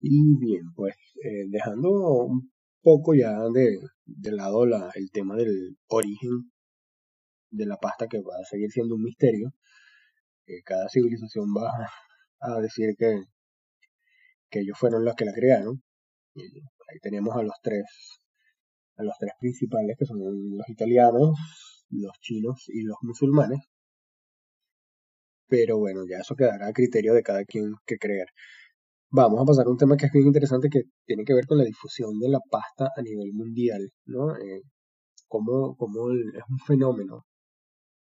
Y 0.00 0.36
bien, 0.38 0.72
pues 0.76 0.94
eh, 1.24 1.46
dejando 1.48 1.88
un 1.90 2.53
poco 2.84 3.14
ya 3.14 3.32
de, 3.52 3.80
lado 4.32 4.66
la, 4.66 4.90
el 4.94 5.10
tema 5.10 5.34
del 5.36 5.76
origen 5.88 6.52
de 7.50 7.66
la 7.66 7.78
pasta 7.78 8.06
que 8.06 8.18
va 8.20 8.36
a 8.40 8.44
seguir 8.44 8.70
siendo 8.70 8.94
un 8.94 9.02
misterio. 9.02 9.52
cada 10.64 10.88
civilización 10.88 11.46
va 11.56 11.70
a 12.40 12.60
decir 12.60 12.94
que, 12.98 13.16
que 14.50 14.60
ellos 14.60 14.78
fueron 14.78 15.04
los 15.04 15.14
que 15.16 15.24
la 15.24 15.32
crearon. 15.32 15.82
ahí 16.36 16.98
tenemos 17.02 17.34
a 17.36 17.42
los 17.42 17.54
tres, 17.62 17.84
a 18.96 19.02
los 19.02 19.14
tres 19.18 19.32
principales 19.40 19.96
que 19.98 20.06
son 20.06 20.18
los 20.20 20.68
italianos, 20.68 21.30
los 21.90 22.18
chinos 22.20 22.64
y 22.68 22.82
los 22.82 22.98
musulmanes. 23.02 23.60
Pero 25.48 25.78
bueno, 25.78 26.02
ya 26.08 26.18
eso 26.18 26.34
quedará 26.36 26.68
a 26.68 26.72
criterio 26.72 27.14
de 27.14 27.22
cada 27.22 27.44
quien 27.44 27.74
que 27.86 27.96
creer. 27.96 28.28
Vamos 29.10 29.40
a 29.40 29.44
pasar 29.44 29.66
a 29.66 29.70
un 29.70 29.76
tema 29.76 29.96
que 29.96 30.06
es 30.06 30.12
bien 30.12 30.26
interesante 30.26 30.68
que 30.68 30.82
tiene 31.06 31.24
que 31.24 31.34
ver 31.34 31.46
con 31.46 31.58
la 31.58 31.64
difusión 31.64 32.18
de 32.18 32.28
la 32.28 32.40
pasta 32.50 32.90
a 32.96 33.02
nivel 33.02 33.32
mundial, 33.32 33.90
¿no? 34.06 34.36
Eh, 34.36 34.62
como, 35.28 35.76
es 36.34 36.42
un 36.48 36.58
fenómeno 36.66 37.24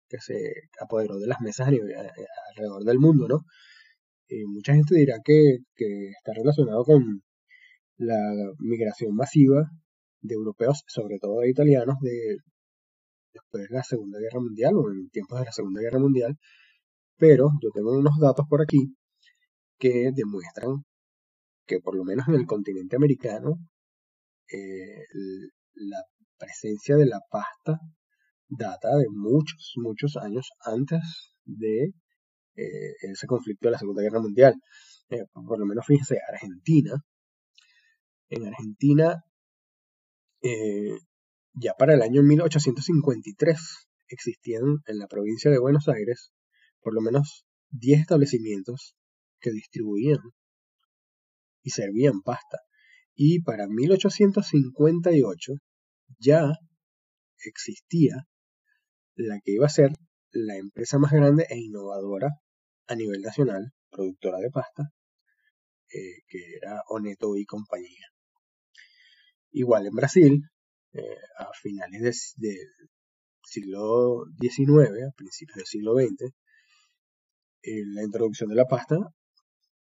que 0.08 0.18
se 0.20 0.38
apoderó 0.80 1.18
de 1.18 1.26
las 1.26 1.40
mesas 1.40 1.68
alrededor 1.68 2.84
del 2.84 2.98
mundo, 2.98 3.28
¿no? 3.28 3.44
Eh, 4.28 4.44
mucha 4.46 4.74
gente 4.74 4.94
dirá 4.94 5.16
que, 5.24 5.58
está 6.18 6.32
relacionado 6.34 6.84
con 6.84 7.22
la 7.98 8.18
migración 8.58 9.14
masiva 9.14 9.70
de 10.20 10.34
europeos, 10.34 10.82
sobre 10.86 11.18
todo 11.18 11.40
de 11.40 11.50
italianos, 11.50 11.96
de, 12.00 12.38
después 13.32 13.68
de 13.68 13.74
la 13.76 13.82
Segunda 13.82 14.18
Guerra 14.20 14.40
Mundial 14.40 14.74
o 14.76 14.90
en 14.90 15.10
tiempos 15.10 15.38
de 15.40 15.46
la 15.46 15.52
Segunda 15.52 15.80
Guerra 15.80 15.98
Mundial, 15.98 16.38
pero 17.16 17.50
yo 17.62 17.70
tengo 17.74 17.92
unos 17.98 18.18
datos 18.20 18.46
por 18.48 18.62
aquí 18.62 18.94
que 19.82 20.12
demuestran 20.14 20.84
que 21.66 21.80
por 21.80 21.96
lo 21.96 22.04
menos 22.04 22.28
en 22.28 22.34
el 22.36 22.46
continente 22.46 22.94
americano 22.94 23.58
eh, 24.48 25.06
la 25.74 26.04
presencia 26.38 26.94
de 26.94 27.06
la 27.06 27.18
pasta 27.28 27.80
data 28.46 28.96
de 28.96 29.06
muchos, 29.10 29.72
muchos 29.76 30.16
años 30.16 30.50
antes 30.60 31.00
de 31.44 31.94
eh, 32.54 32.92
ese 33.00 33.26
conflicto 33.26 33.66
de 33.66 33.72
la 33.72 33.78
Segunda 33.78 34.02
Guerra 34.02 34.20
Mundial. 34.20 34.54
Eh, 35.08 35.24
por 35.32 35.58
lo 35.58 35.66
menos 35.66 35.84
fíjense, 35.84 36.18
Argentina. 36.32 36.92
En 38.28 38.46
Argentina, 38.46 39.24
ya 41.54 41.74
para 41.74 41.94
el 41.94 42.02
año 42.02 42.22
1853 42.22 43.88
existían 44.08 44.62
en 44.86 44.98
la 44.98 45.08
provincia 45.08 45.50
de 45.50 45.58
Buenos 45.58 45.88
Aires 45.88 46.32
por 46.80 46.94
lo 46.94 47.00
menos 47.00 47.44
10 47.70 48.00
establecimientos 48.00 48.94
que 49.42 49.50
distribuían 49.50 50.20
y 51.62 51.70
servían 51.70 52.22
pasta. 52.22 52.58
Y 53.14 53.42
para 53.42 53.66
1858 53.68 55.52
ya 56.18 56.52
existía 57.38 58.26
la 59.14 59.38
que 59.44 59.52
iba 59.52 59.66
a 59.66 59.70
ser 59.70 59.90
la 60.30 60.56
empresa 60.56 60.98
más 60.98 61.12
grande 61.12 61.46
e 61.50 61.58
innovadora 61.58 62.30
a 62.86 62.94
nivel 62.94 63.20
nacional, 63.20 63.72
productora 63.90 64.38
de 64.38 64.50
pasta, 64.50 64.92
eh, 65.90 66.22
que 66.26 66.38
era 66.56 66.82
Oneto 66.88 67.36
y 67.36 67.44
compañía. 67.44 68.06
Igual 69.50 69.86
en 69.86 69.94
Brasil, 69.94 70.42
eh, 70.94 71.16
a 71.38 71.50
finales 71.60 72.32
del 72.36 72.68
siglo 73.44 74.24
XIX, 74.40 75.04
a 75.08 75.14
principios 75.14 75.56
del 75.56 75.66
siglo 75.66 75.94
XX, 75.94 76.32
eh, 77.62 77.82
la 77.94 78.02
introducción 78.02 78.48
de 78.48 78.56
la 78.56 78.66
pasta 78.66 78.96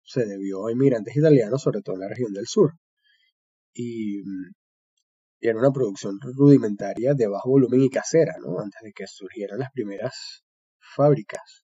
se 0.08 0.24
debió 0.24 0.66
a 0.66 0.72
inmigrantes 0.72 1.14
italianos, 1.16 1.62
sobre 1.62 1.82
todo 1.82 1.96
en 1.96 2.00
la 2.00 2.08
región 2.08 2.32
del 2.32 2.46
sur. 2.46 2.72
Y, 3.74 4.22
era 5.40 5.58
una 5.58 5.70
producción 5.70 6.18
rudimentaria 6.20 7.14
de 7.14 7.26
bajo 7.28 7.50
volumen 7.50 7.82
y 7.82 7.90
casera, 7.90 8.36
¿no? 8.40 8.58
Antes 8.58 8.80
de 8.82 8.92
que 8.92 9.06
surgieran 9.06 9.60
las 9.60 9.70
primeras 9.70 10.42
fábricas. 10.96 11.64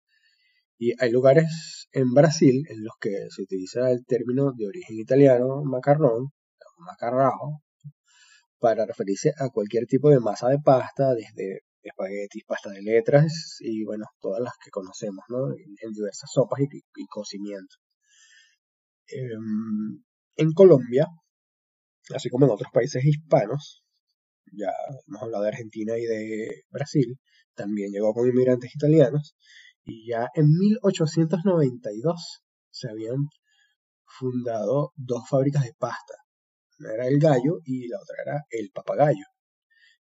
Y 0.77 0.93
hay 0.99 1.11
lugares 1.11 1.87
en 1.91 2.13
Brasil 2.13 2.65
en 2.69 2.83
los 2.83 2.93
que 2.99 3.27
se 3.29 3.43
utiliza 3.43 3.91
el 3.91 4.05
término 4.05 4.53
de 4.53 4.67
origen 4.67 4.97
italiano 4.97 5.61
macarrón, 5.63 6.29
macarrao, 6.77 7.61
para 8.57 8.85
referirse 8.85 9.33
a 9.37 9.49
cualquier 9.49 9.85
tipo 9.85 10.09
de 10.09 10.19
masa 10.19 10.47
de 10.47 10.59
pasta, 10.59 11.13
desde 11.13 11.61
espaguetis, 11.83 12.45
pasta 12.45 12.71
de 12.71 12.81
letras 12.81 13.57
y 13.59 13.83
bueno, 13.83 14.05
todas 14.19 14.41
las 14.41 14.53
que 14.63 14.71
conocemos, 14.71 15.25
¿no? 15.27 15.51
En, 15.51 15.91
diversas 15.93 16.31
sopas 16.31 16.61
y, 16.61 16.65
y 16.95 17.05
cocimientos. 17.07 17.79
Em, 19.11 20.03
en 20.35 20.53
Colombia, 20.53 21.07
así 22.15 22.29
como 22.29 22.45
en 22.45 22.51
otros 22.51 22.71
países 22.71 23.03
hispanos, 23.03 23.83
ya 24.51 24.71
hemos 25.07 25.21
hablado 25.23 25.43
de 25.43 25.49
Argentina 25.49 25.97
y 25.97 26.03
de 26.03 26.63
Brasil, 26.69 27.19
también 27.55 27.91
llegó 27.91 28.13
con 28.13 28.27
inmigrantes 28.27 28.73
italianos, 28.75 29.35
y 29.83 30.07
ya 30.07 30.27
en 30.35 30.45
1892 30.47 32.43
se 32.71 32.89
habían 32.89 33.27
fundado 34.05 34.91
dos 34.95 35.23
fábricas 35.29 35.63
de 35.63 35.73
pasta. 35.77 36.13
Una 36.79 36.93
era 36.93 37.07
el 37.07 37.19
gallo 37.19 37.59
y 37.65 37.87
la 37.87 37.97
otra 37.97 38.15
era 38.23 38.45
el 38.49 38.71
papagayo. 38.71 39.25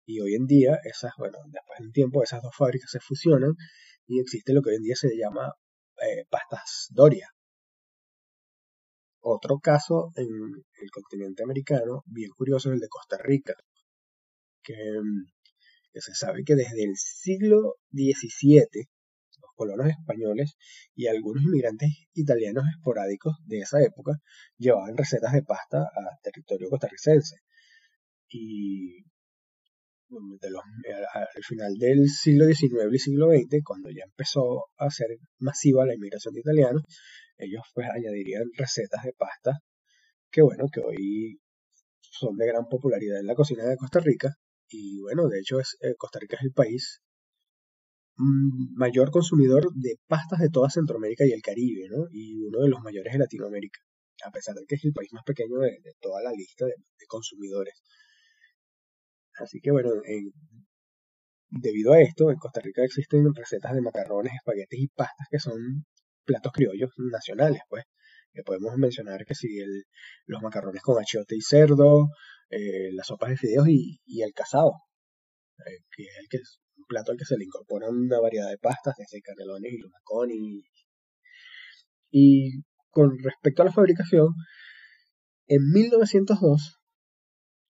Y 0.05 0.19
hoy 0.21 0.35
en 0.35 0.45
día, 0.45 0.79
esas, 0.83 1.11
bueno, 1.17 1.37
después 1.47 1.79
de 1.79 1.85
un 1.85 1.91
tiempo, 1.91 2.23
esas 2.23 2.41
dos 2.41 2.55
fábricas 2.55 2.91
se 2.91 2.99
fusionan 2.99 3.53
y 4.05 4.19
existe 4.19 4.53
lo 4.53 4.61
que 4.61 4.71
hoy 4.71 4.77
en 4.77 4.83
día 4.83 4.95
se 4.95 5.09
llama 5.17 5.53
eh, 6.01 6.25
pastas 6.29 6.87
Doria, 6.91 7.27
otro 9.27 9.59
caso 9.59 10.11
en 10.15 10.27
el 10.27 10.91
continente 10.91 11.43
americano, 11.43 12.03
bien 12.05 12.31
curioso, 12.31 12.69
es 12.69 12.75
el 12.75 12.79
de 12.79 12.87
Costa 12.87 13.17
Rica, 13.17 13.53
que, 14.63 14.73
mm, 14.73 15.25
se 15.99 16.13
sabe 16.13 16.43
que 16.45 16.55
desde 16.55 16.83
el 16.83 16.95
siglo 16.95 17.75
XVII 17.91 18.85
los 19.41 19.51
colonos 19.55 19.87
españoles 19.87 20.55
y 20.95 21.07
algunos 21.07 21.43
inmigrantes 21.43 21.89
italianos 22.13 22.65
esporádicos 22.75 23.35
de 23.45 23.59
esa 23.59 23.81
época 23.81 24.13
llevaban 24.57 24.95
recetas 24.95 25.33
de 25.33 25.43
pasta 25.43 25.81
a 25.81 26.19
territorio 26.21 26.69
costarricense. 26.69 27.37
Y 28.29 29.03
al 30.09 31.43
final 31.43 31.73
del 31.77 32.07
siglo 32.09 32.45
XIX 32.45 32.93
y 32.93 32.99
siglo 32.99 33.27
XX, 33.31 33.63
cuando 33.63 33.89
ya 33.89 34.03
empezó 34.05 34.67
a 34.77 34.89
ser 34.89 35.07
masiva 35.39 35.85
la 35.85 35.95
inmigración 35.95 36.33
de 36.33 36.41
italianos, 36.41 36.83
ellos 37.37 37.63
pues 37.73 37.87
añadirían 37.89 38.45
recetas 38.57 39.03
de 39.03 39.13
pasta 39.13 39.61
que 40.31 40.41
bueno, 40.41 40.65
que 40.71 40.81
hoy 40.81 41.39
son 42.01 42.35
de 42.37 42.47
gran 42.47 42.67
popularidad 42.67 43.19
en 43.19 43.27
la 43.27 43.35
cocina 43.35 43.65
de 43.65 43.77
Costa 43.77 43.99
Rica. 43.99 44.35
Y 44.69 44.99
bueno, 45.01 45.27
de 45.27 45.39
hecho 45.39 45.59
es, 45.59 45.77
eh, 45.81 45.95
Costa 45.97 46.19
Rica 46.19 46.37
es 46.37 46.43
el 46.45 46.51
país 46.51 47.01
mm, 48.17 48.75
mayor 48.77 49.11
consumidor 49.11 49.71
de 49.73 49.97
pastas 50.07 50.39
de 50.39 50.49
toda 50.49 50.69
Centroamérica 50.69 51.25
y 51.25 51.31
el 51.31 51.41
Caribe, 51.41 51.87
¿no? 51.89 52.07
Y 52.11 52.43
uno 52.43 52.61
de 52.61 52.69
los 52.69 52.81
mayores 52.81 53.13
de 53.13 53.19
Latinoamérica, 53.19 53.79
a 54.25 54.31
pesar 54.31 54.55
de 54.55 54.65
que 54.67 54.75
es 54.75 54.85
el 54.85 54.93
país 54.93 55.09
más 55.13 55.23
pequeño 55.23 55.59
de, 55.59 55.79
toda 56.01 56.21
la 56.21 56.31
lista 56.31 56.65
de, 56.65 56.75
consumidores. 57.07 57.75
Así 59.39 59.59
que 59.61 59.71
bueno, 59.71 59.91
debido 61.49 61.93
a 61.93 62.01
esto, 62.01 62.31
en 62.31 62.37
Costa 62.37 62.59
Rica 62.61 62.83
existen 62.83 63.33
recetas 63.33 63.73
de 63.73 63.81
macarrones, 63.81 64.33
espaguetis 64.33 64.79
y 64.79 64.87
pastas 64.87 65.27
que 65.29 65.39
son 65.39 65.85
platos 66.27 66.51
criollos 66.51 66.91
nacionales, 66.97 67.61
pues 67.69 67.85
podemos 68.45 68.75
mencionar 68.77 69.25
que 69.25 69.35
si 69.35 69.59
el, 69.59 69.85
los 70.25 70.41
macarrones 70.41 70.81
con 70.81 71.01
achiote 71.01 71.35
y 71.35 71.41
cerdo, 71.41 72.09
eh, 72.49 72.91
las 72.93 73.07
sopas 73.07 73.29
de 73.29 73.37
fideos 73.37 73.67
y, 73.67 74.21
el 74.21 74.33
casado, 74.33 74.73
eh, 75.59 75.79
que 75.95 76.03
es 76.03 76.17
el 76.19 76.27
que 76.29 76.37
es 76.37 76.59
un 76.77 76.85
plato 76.85 77.11
al 77.11 77.17
que 77.17 77.25
se 77.25 77.37
le 77.37 77.45
incorpora 77.45 77.89
una 77.89 78.19
variedad 78.19 78.49
de 78.49 78.57
pastas, 78.57 78.95
desde 78.97 79.21
canelones 79.21 79.73
y 79.73 79.77
lunaconi. 79.77 80.63
Y 82.11 82.61
con 82.89 83.17
respecto 83.19 83.61
a 83.61 83.65
la 83.65 83.71
fabricación, 83.71 84.29
en 85.47 85.71
1902 85.71 86.79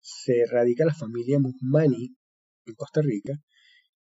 se 0.01 0.45
radica 0.51 0.85
la 0.85 0.95
familia 0.95 1.39
Musmani 1.39 2.17
en 2.67 2.75
Costa 2.75 3.01
Rica 3.03 3.35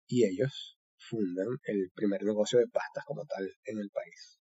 y 0.08 0.26
ellos 0.26 0.78
fundan 0.98 1.48
el 1.64 1.92
primer 1.94 2.24
negocio 2.24 2.60
de 2.60 2.68
pastas 2.68 3.04
como 3.06 3.26
tal 3.26 3.50
en 3.66 3.80
el 3.80 3.90
país. 3.90 4.40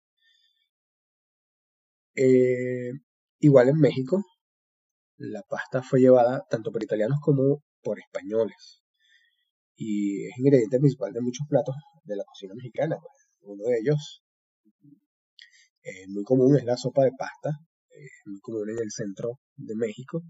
Eh, 2.14 2.92
igual 3.40 3.68
en 3.70 3.78
México, 3.78 4.24
la 5.16 5.42
pasta 5.42 5.82
fue 5.82 6.00
llevada 6.00 6.44
tanto 6.50 6.70
por 6.72 6.82
italianos 6.82 7.18
como 7.22 7.62
por 7.82 7.98
españoles. 7.98 8.82
Y 9.76 10.26
es 10.26 10.38
ingrediente 10.38 10.78
principal 10.78 11.12
de 11.12 11.20
muchos 11.22 11.46
platos 11.48 11.74
de 12.04 12.16
la 12.16 12.24
cocina 12.24 12.54
mexicana. 12.54 12.96
Pues. 13.00 13.28
Uno 13.42 13.64
de 13.64 13.78
ellos, 13.78 14.22
es 15.82 16.08
muy 16.08 16.24
común, 16.24 16.56
es 16.56 16.64
la 16.64 16.76
sopa 16.76 17.04
de 17.04 17.12
pasta. 17.16 17.50
Es 17.90 18.12
muy 18.26 18.40
común 18.40 18.70
en 18.70 18.78
el 18.78 18.90
centro 18.90 19.40
de 19.56 19.74
México. 19.76 20.22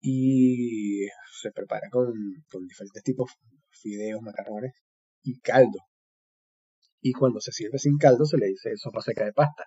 Y 0.00 1.06
se 1.40 1.52
prepara 1.52 1.88
con, 1.90 2.12
con 2.50 2.66
diferentes 2.66 3.02
tipos, 3.02 3.30
fideos, 3.70 4.20
macarrones 4.22 4.72
y 5.22 5.40
caldo. 5.40 5.78
Y 7.00 7.12
cuando 7.12 7.40
se 7.40 7.52
sirve 7.52 7.78
sin 7.78 7.98
caldo 7.98 8.24
se 8.24 8.36
le 8.36 8.46
dice 8.46 8.76
sopa 8.76 9.00
seca 9.00 9.24
de 9.24 9.32
pasta 9.32 9.64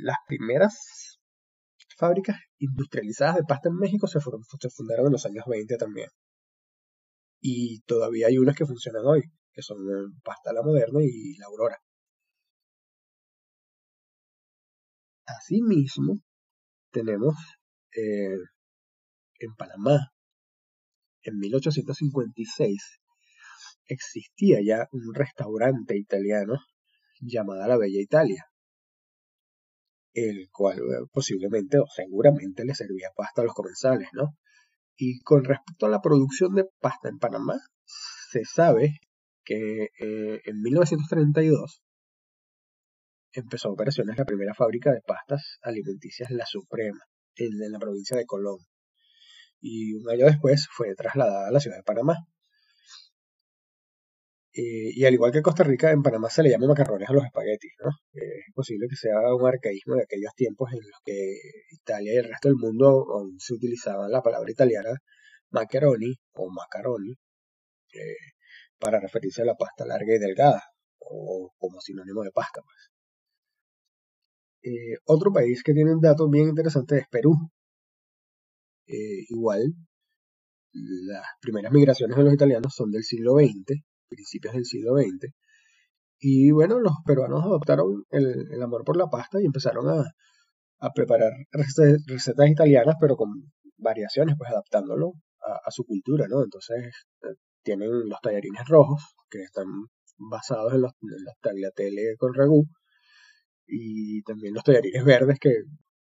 las 0.00 0.16
primeras 0.26 1.18
fábricas 1.96 2.36
industrializadas 2.58 3.36
de 3.36 3.44
pasta 3.44 3.68
en 3.68 3.76
México 3.76 4.06
se, 4.06 4.20
fundaron 4.20 5.06
en 5.06 5.12
los 5.12 5.26
años 5.26 5.44
20 5.46 5.76
también. 5.76 6.08
Y 7.40 7.80
todavía 7.82 8.28
hay 8.28 8.38
unas 8.38 8.56
que 8.56 8.66
funcionan 8.66 9.04
hoy, 9.04 9.22
que 9.52 9.62
son 9.62 9.78
Pasta 10.22 10.52
La 10.52 10.62
Moderna 10.62 11.00
y 11.02 11.36
La 11.38 11.46
Aurora. 11.46 11.78
Asimismo, 15.26 16.20
tenemos 16.90 17.34
eh, 17.96 18.36
en 19.38 19.54
Panamá, 19.56 20.12
en 21.22 21.38
1856, 21.38 23.00
existía 23.86 24.58
ya 24.64 24.86
un 24.92 25.14
restaurante 25.14 25.96
italiano 25.96 26.54
llamado 27.20 27.66
La 27.66 27.76
Bella 27.76 28.00
Italia 28.00 28.51
el 30.12 30.48
cual 30.50 30.78
eh, 30.78 31.06
posiblemente 31.12 31.78
o 31.78 31.86
seguramente 31.86 32.64
le 32.64 32.74
servía 32.74 33.10
pasta 33.16 33.42
a 33.42 33.44
los 33.44 33.54
comensales, 33.54 34.08
¿no? 34.12 34.36
Y 34.96 35.20
con 35.20 35.44
respecto 35.44 35.86
a 35.86 35.90
la 35.90 36.00
producción 36.00 36.54
de 36.54 36.66
pasta 36.80 37.08
en 37.08 37.18
Panamá, 37.18 37.58
se 37.84 38.44
sabe 38.44 38.98
que 39.44 39.88
eh, 39.98 40.40
en 40.44 40.60
1932 40.60 41.82
empezó 43.32 43.70
operaciones 43.70 44.18
la 44.18 44.24
primera 44.24 44.54
fábrica 44.54 44.92
de 44.92 45.00
pastas 45.00 45.58
alimenticias 45.62 46.30
La 46.30 46.46
Suprema, 46.46 47.00
en 47.36 47.72
la 47.72 47.78
provincia 47.78 48.16
de 48.16 48.26
Colón. 48.26 48.58
Y 49.60 49.94
un 49.94 50.10
año 50.10 50.26
después 50.26 50.68
fue 50.70 50.94
trasladada 50.94 51.48
a 51.48 51.50
la 51.50 51.60
ciudad 51.60 51.78
de 51.78 51.84
Panamá. 51.84 52.16
Eh, 54.54 54.92
y 54.94 55.04
al 55.06 55.14
igual 55.14 55.32
que 55.32 55.40
Costa 55.40 55.64
Rica, 55.64 55.90
en 55.92 56.02
Panamá 56.02 56.28
se 56.28 56.42
le 56.42 56.50
llama 56.50 56.66
macarrones 56.66 57.08
a 57.08 57.12
los 57.14 57.24
espaguetis, 57.24 57.72
¿no? 57.82 57.90
es 58.12 58.44
posible 58.54 58.86
que 58.88 58.96
sea 58.96 59.34
un 59.34 59.46
arcaísmo 59.46 59.94
de 59.94 60.02
aquellos 60.02 60.34
tiempos 60.36 60.70
en 60.72 60.80
los 60.80 61.00
que 61.04 61.38
Italia 61.70 62.12
y 62.14 62.16
el 62.18 62.24
resto 62.24 62.48
del 62.48 62.56
mundo 62.58 62.86
aún 63.14 63.36
se 63.40 63.54
utilizaba 63.54 64.08
la 64.08 64.20
palabra 64.22 64.50
italiana 64.50 64.90
macaroni 65.50 66.14
o 66.34 66.50
macaroni 66.50 67.12
eh, 67.94 68.16
para 68.78 69.00
referirse 69.00 69.42
a 69.42 69.46
la 69.46 69.54
pasta 69.56 69.86
larga 69.86 70.14
y 70.14 70.18
delgada, 70.18 70.62
o 71.00 71.52
como 71.58 71.80
sinónimo 71.80 72.22
de 72.22 72.32
pasta, 72.32 72.60
pues. 72.62 72.90
Eh, 74.64 74.96
otro 75.06 75.32
país 75.32 75.62
que 75.62 75.72
tiene 75.74 75.94
un 75.94 76.00
dato 76.00 76.28
bien 76.28 76.48
interesante 76.48 76.98
es 76.98 77.08
Perú. 77.08 77.32
igual, 78.86 79.74
las 80.72 81.26
primeras 81.40 81.72
migraciones 81.72 82.16
de 82.16 82.24
los 82.24 82.34
italianos 82.34 82.74
son 82.74 82.90
del 82.90 83.04
siglo 83.04 83.34
XX 83.34 83.82
principios 84.12 84.54
del 84.54 84.64
siglo 84.64 84.96
XX. 84.96 85.32
Y 86.20 86.50
bueno, 86.52 86.78
los 86.78 86.92
peruanos 87.04 87.42
adoptaron 87.44 88.04
el, 88.10 88.62
amor 88.62 88.84
por 88.84 88.96
la 88.96 89.08
pasta 89.08 89.40
y 89.40 89.46
empezaron 89.46 89.88
a, 89.88 90.90
preparar 90.94 91.32
recetas, 91.52 92.50
italianas, 92.50 92.96
pero 93.00 93.16
con 93.16 93.28
variaciones, 93.76 94.36
pues 94.38 94.50
adaptándolo 94.50 95.12
a, 95.40 95.70
su 95.70 95.84
cultura, 95.84 96.26
¿no? 96.28 96.42
Entonces 96.42 97.06
eh, 97.22 97.34
tienen 97.62 98.08
los 98.08 98.20
tallarines 98.20 98.68
rojos, 98.68 99.02
que 99.30 99.42
están 99.42 99.66
basados 100.18 100.74
en 100.74 100.82
los, 100.82 100.92
tagliatelle 101.40 102.16
con 102.18 102.34
ragú, 102.34 102.66
y 103.66 104.22
también 104.22 104.54
los 104.54 104.64
tallarines 104.64 105.04
verdes, 105.04 105.38
que 105.40 105.50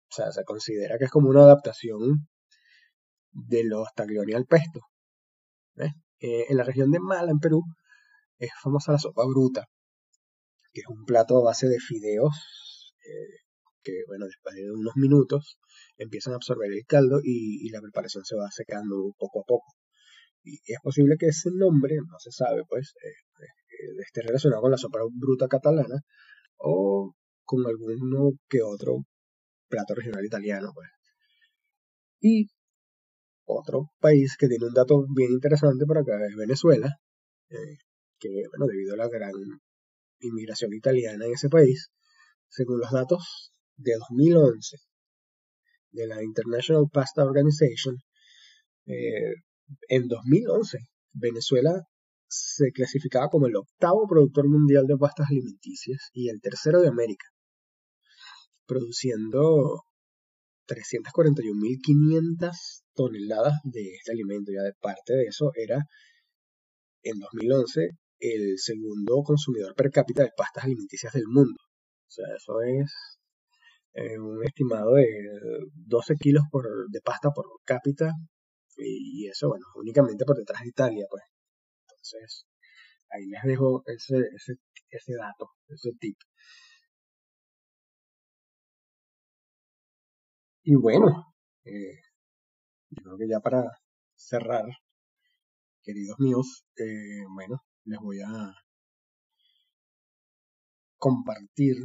se 0.08 0.44
considera 0.44 0.98
que 0.98 1.04
es 1.06 1.10
como 1.10 1.28
una 1.28 1.42
adaptación 1.42 2.26
de 3.32 3.64
los 3.64 3.88
taglioni 3.94 4.32
al 4.32 4.46
pesto. 4.46 4.80
Eh, 5.76 6.46
en 6.48 6.56
la 6.56 6.64
región 6.64 6.90
de 6.90 6.98
Mala, 7.00 7.30
en 7.30 7.38
Perú, 7.38 7.62
es 8.38 8.50
famosa 8.62 8.92
la 8.92 8.98
sopa 8.98 9.24
bruta, 9.26 9.66
que 10.72 10.80
es 10.80 10.86
un 10.88 11.04
plato 11.04 11.38
a 11.38 11.44
base 11.44 11.68
de 11.68 11.78
fideos 11.78 12.94
eh, 13.04 13.46
que, 13.82 14.02
bueno, 14.08 14.26
después 14.26 14.54
de 14.54 14.70
unos 14.70 14.96
minutos 14.96 15.58
empiezan 15.96 16.32
a 16.32 16.36
absorber 16.36 16.70
el 16.72 16.84
caldo 16.86 17.20
y, 17.22 17.68
la 17.70 17.80
preparación 17.80 18.24
se 18.24 18.36
va 18.36 18.50
secando 18.50 19.12
poco 19.18 19.40
a 19.40 19.44
poco. 19.46 19.74
Y 20.42 20.60
es 20.66 20.78
posible 20.82 21.16
que 21.18 21.26
ese 21.26 21.50
nombre, 21.54 21.96
no 21.96 22.18
se 22.18 22.30
sabe, 22.32 22.62
pues, 22.68 22.94
eh, 23.02 23.08
eh, 23.08 24.02
esté 24.04 24.22
relacionado 24.22 24.62
con 24.62 24.70
la 24.70 24.78
sopa 24.78 24.98
bruta 25.12 25.48
catalana 25.48 26.00
o 26.58 27.14
con 27.44 27.66
alguno 27.66 28.32
que 28.48 28.62
otro 28.62 29.04
plato 29.68 29.94
regional 29.94 30.24
italiano, 30.24 30.72
pues. 30.74 30.88
Y 32.20 32.48
otro 33.44 33.90
país 34.00 34.36
que 34.38 34.48
tiene 34.48 34.66
un 34.66 34.74
dato 34.74 35.06
bien 35.14 35.32
interesante 35.32 35.86
por 35.86 35.98
acá 35.98 36.18
es 36.28 36.36
Venezuela, 36.36 36.96
que, 38.18 38.28
bueno, 38.50 38.66
debido 38.66 38.94
a 38.94 38.96
la 38.98 39.08
gran 39.08 39.32
inmigración 40.20 40.72
italiana 40.72 41.26
en 41.26 41.32
ese 41.32 41.48
país, 41.48 41.90
según 42.48 42.80
los 42.80 42.90
datos 42.90 43.52
de 43.76 43.94
2011 43.98 44.76
de 45.90 46.06
la 46.06 46.22
International 46.22 46.84
Pasta 46.92 47.24
Organization, 47.24 47.96
eh, 48.86 49.34
en 49.88 50.08
2011 50.08 50.78
Venezuela 51.12 51.82
se 52.28 52.70
clasificaba 52.72 53.28
como 53.28 53.46
el 53.46 53.56
octavo 53.56 54.06
productor 54.08 54.48
mundial 54.48 54.86
de 54.86 54.96
pastas 54.96 55.28
alimenticias 55.30 56.10
y 56.12 56.28
el 56.28 56.40
tercero 56.40 56.80
de 56.80 56.88
América, 56.88 57.26
produciendo 58.66 59.84
341.500 60.66 62.50
toneladas 62.94 63.54
de 63.64 63.94
este 63.94 64.12
alimento. 64.12 64.52
Ya 64.52 64.62
de 64.62 64.72
parte 64.80 65.14
de 65.14 65.24
eso 65.24 65.52
era 65.54 65.84
en 67.02 67.18
2011 67.20 67.90
el 68.18 68.58
segundo 68.58 69.22
consumidor 69.22 69.74
per 69.74 69.90
cápita 69.90 70.22
de 70.22 70.32
pastas 70.36 70.64
alimenticias 70.64 71.12
del 71.12 71.26
mundo. 71.28 71.60
O 72.08 72.10
sea, 72.10 72.26
eso 72.36 72.60
es 72.62 73.18
un 74.18 74.44
estimado 74.44 74.94
de 74.94 75.06
12 75.74 76.16
kilos 76.16 76.44
por, 76.50 76.66
de 76.90 77.00
pasta 77.00 77.30
por 77.30 77.46
cápita 77.64 78.12
y, 78.76 79.28
eso, 79.28 79.48
bueno, 79.48 79.66
únicamente 79.76 80.24
por 80.24 80.36
detrás 80.36 80.62
de 80.62 80.68
Italia, 80.68 81.06
pues. 81.10 81.24
Entonces, 81.82 82.46
ahí 83.10 83.26
les 83.26 83.42
dejo 83.44 83.82
ese, 83.86 84.16
ese, 84.34 84.54
ese 84.90 85.14
dato, 85.14 85.50
ese 85.68 85.92
tip. 85.98 86.16
Y 90.64 90.74
bueno, 90.74 91.34
eh, 91.64 92.00
yo 92.90 93.02
creo 93.02 93.18
que 93.18 93.28
ya 93.28 93.40
para 93.40 93.62
cerrar, 94.14 94.64
queridos 95.82 96.18
míos, 96.18 96.64
eh, 96.76 97.24
bueno, 97.34 97.62
les 97.86 98.00
voy 98.00 98.20
a 98.20 98.52
compartir 100.98 101.76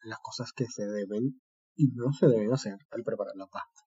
las 0.00 0.18
cosas 0.22 0.52
que 0.56 0.64
se 0.66 0.86
deben 0.86 1.42
y 1.74 1.88
no 1.88 2.12
se 2.12 2.26
deben 2.26 2.52
hacer 2.52 2.78
al 2.90 3.02
preparar 3.02 3.36
la 3.36 3.46
pasta. 3.46 3.82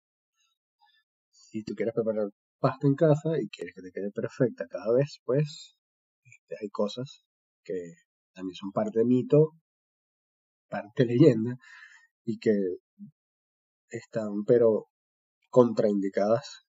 Si 1.31 1.63
tú 1.63 1.73
quieres 1.73 1.95
preparar 1.95 2.29
pasta 2.59 2.87
en 2.87 2.93
casa 2.93 3.39
y 3.41 3.49
quieres 3.49 3.73
que 3.73 3.81
te 3.81 3.91
quede 3.91 4.11
perfecta 4.11 4.67
cada 4.69 4.93
vez, 4.93 5.19
pues 5.25 5.75
este, 6.23 6.55
hay 6.61 6.69
cosas 6.69 7.25
que 7.63 7.95
también 8.33 8.55
son 8.55 8.71
parte 8.71 9.03
mito, 9.05 9.53
parte 10.67 11.05
leyenda 11.05 11.57
y 12.23 12.37
que 12.37 12.53
están 13.89 14.43
pero 14.45 14.85
contraindicadas 15.49 16.67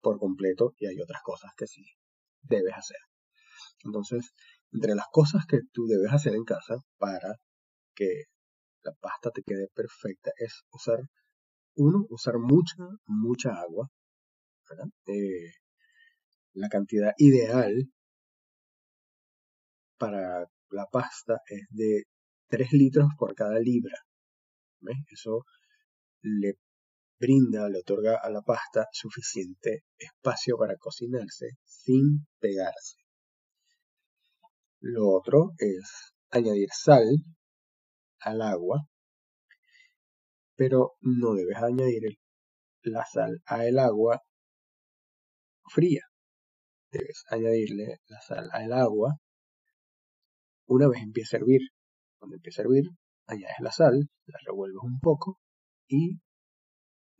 por 0.00 0.18
completo 0.18 0.72
y 0.78 0.86
hay 0.86 0.98
otras 0.98 1.20
cosas 1.22 1.50
que 1.54 1.66
sí 1.66 1.84
debes 2.42 2.74
hacer. 2.74 2.98
Entonces, 3.84 4.32
entre 4.72 4.94
las 4.94 5.06
cosas 5.10 5.46
que 5.46 5.60
tú 5.72 5.86
debes 5.86 6.12
hacer 6.12 6.34
en 6.34 6.44
casa 6.44 6.76
para 6.98 7.36
que 7.94 8.24
la 8.82 8.92
pasta 9.00 9.30
te 9.30 9.42
quede 9.42 9.68
perfecta 9.74 10.30
es 10.36 10.62
usar, 10.72 10.98
uno, 11.76 12.06
usar 12.10 12.38
mucha, 12.38 12.76
mucha 13.06 13.50
agua. 13.60 13.88
Eh, 15.06 15.52
la 16.54 16.68
cantidad 16.68 17.12
ideal 17.18 17.90
para 19.98 20.46
la 20.70 20.86
pasta 20.86 21.38
es 21.48 21.66
de 21.70 22.04
3 22.48 22.72
litros 22.72 23.08
por 23.18 23.34
cada 23.34 23.58
libra. 23.58 23.96
Eso 25.10 25.44
le 26.22 26.54
brinda, 27.20 27.68
le 27.68 27.80
otorga 27.80 28.18
a 28.20 28.30
la 28.30 28.40
pasta 28.40 28.88
suficiente 28.92 29.84
espacio 29.98 30.56
para 30.56 30.76
cocinarse 30.76 31.58
sin 31.64 32.26
pegarse. 32.38 32.96
Lo 34.80 35.10
otro 35.10 35.52
es 35.58 36.14
añadir 36.30 36.70
sal 36.72 37.04
al 38.20 38.40
agua, 38.40 38.88
pero 40.56 40.96
no 41.02 41.34
debes 41.34 41.58
añadir 41.58 42.18
la 42.82 43.04
sal 43.04 43.42
al 43.44 43.78
agua 43.78 44.22
fría. 45.68 46.02
Debes 46.90 47.24
añadirle 47.28 48.00
la 48.08 48.20
sal 48.20 48.48
al 48.52 48.72
agua 48.72 49.20
una 50.66 50.88
vez 50.88 51.02
empiece 51.02 51.36
a 51.36 51.40
hervir. 51.40 51.60
Cuando 52.18 52.36
empiece 52.36 52.62
a 52.62 52.64
hervir, 52.64 52.84
añades 53.26 53.56
la 53.60 53.72
sal, 53.72 54.08
la 54.26 54.38
revuelves 54.46 54.82
un 54.82 55.00
poco 55.00 55.40
y 55.88 56.20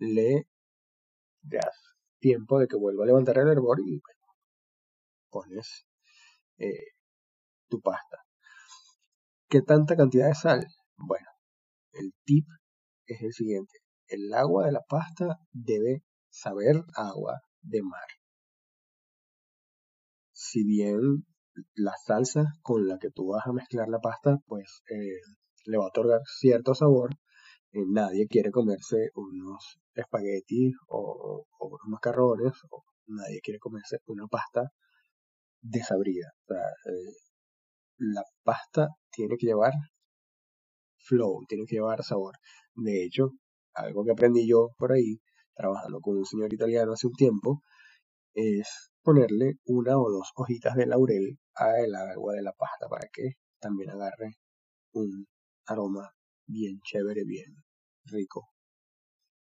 le 0.00 0.48
das 1.42 1.94
tiempo 2.18 2.58
de 2.58 2.66
que 2.66 2.76
vuelva 2.76 3.04
a 3.04 3.06
levantar 3.06 3.38
el 3.38 3.48
hervor 3.48 3.78
y 3.80 4.00
pones 5.30 5.86
eh, 6.58 6.92
tu 7.68 7.80
pasta. 7.80 8.18
¿Qué 9.48 9.62
tanta 9.62 9.96
cantidad 9.96 10.28
de 10.28 10.34
sal? 10.34 10.66
Bueno, 10.96 11.26
el 11.92 12.12
tip 12.24 12.46
es 13.06 13.22
el 13.22 13.32
siguiente. 13.32 13.78
El 14.06 14.32
agua 14.34 14.66
de 14.66 14.72
la 14.72 14.82
pasta 14.82 15.38
debe 15.52 16.02
saber 16.28 16.82
agua 16.94 17.40
de 17.62 17.82
mar. 17.82 18.08
Si 20.32 20.64
bien 20.64 21.26
la 21.74 21.92
salsa 22.04 22.54
con 22.62 22.86
la 22.86 22.98
que 22.98 23.10
tú 23.10 23.28
vas 23.28 23.46
a 23.46 23.52
mezclar 23.52 23.88
la 23.88 23.98
pasta, 23.98 24.38
pues 24.46 24.82
eh, 24.90 25.20
le 25.66 25.78
va 25.78 25.84
a 25.84 25.88
otorgar 25.88 26.20
cierto 26.24 26.74
sabor. 26.74 27.10
Eh, 27.72 27.85
nadie 27.88 28.26
quiere 28.26 28.50
comerse 28.50 29.11
unos 29.14 29.78
espaguetis 29.94 30.74
o, 30.88 31.46
unos 31.61 31.88
macarrones, 31.88 32.54
o 32.70 32.85
nadie 33.06 33.40
quiere 33.40 33.59
comerse 33.59 33.98
una 34.06 34.26
pasta 34.26 34.72
desabrida. 35.61 36.28
O 36.48 36.54
eh, 36.54 37.14
la 37.98 38.24
pasta 38.42 38.88
tiene 39.11 39.37
que 39.37 39.46
llevar 39.46 39.72
flow, 40.98 41.44
tiene 41.48 41.64
que 41.66 41.76
llevar 41.76 42.02
sabor. 42.02 42.37
De 42.74 43.04
hecho, 43.04 43.30
algo 43.74 44.04
que 44.04 44.12
aprendí 44.12 44.48
yo 44.48 44.70
por 44.76 44.92
ahí, 44.92 45.20
trabajando 45.54 46.00
con 46.00 46.16
un 46.18 46.24
señor 46.26 46.52
italiano 46.52 46.92
hace 46.92 47.06
un 47.06 47.14
tiempo, 47.14 47.62
es 48.35 48.90
ponerle 49.02 49.59
una 49.66 49.98
o 49.98 50.11
dos 50.11 50.30
hojitas 50.37 50.76
de 50.76 50.87
laurel 50.87 51.38
al 51.54 51.94
agua 51.94 52.35
de 52.35 52.42
la 52.42 52.52
pasta 52.52 52.88
para 52.88 53.09
que 53.12 53.35
también 53.61 53.90
agarre 53.90 54.37
un 54.92 55.26
aroma 55.66 56.12
bien 56.50 56.80
chévere, 56.82 57.24
bien 57.24 57.54
rico. 58.04 58.48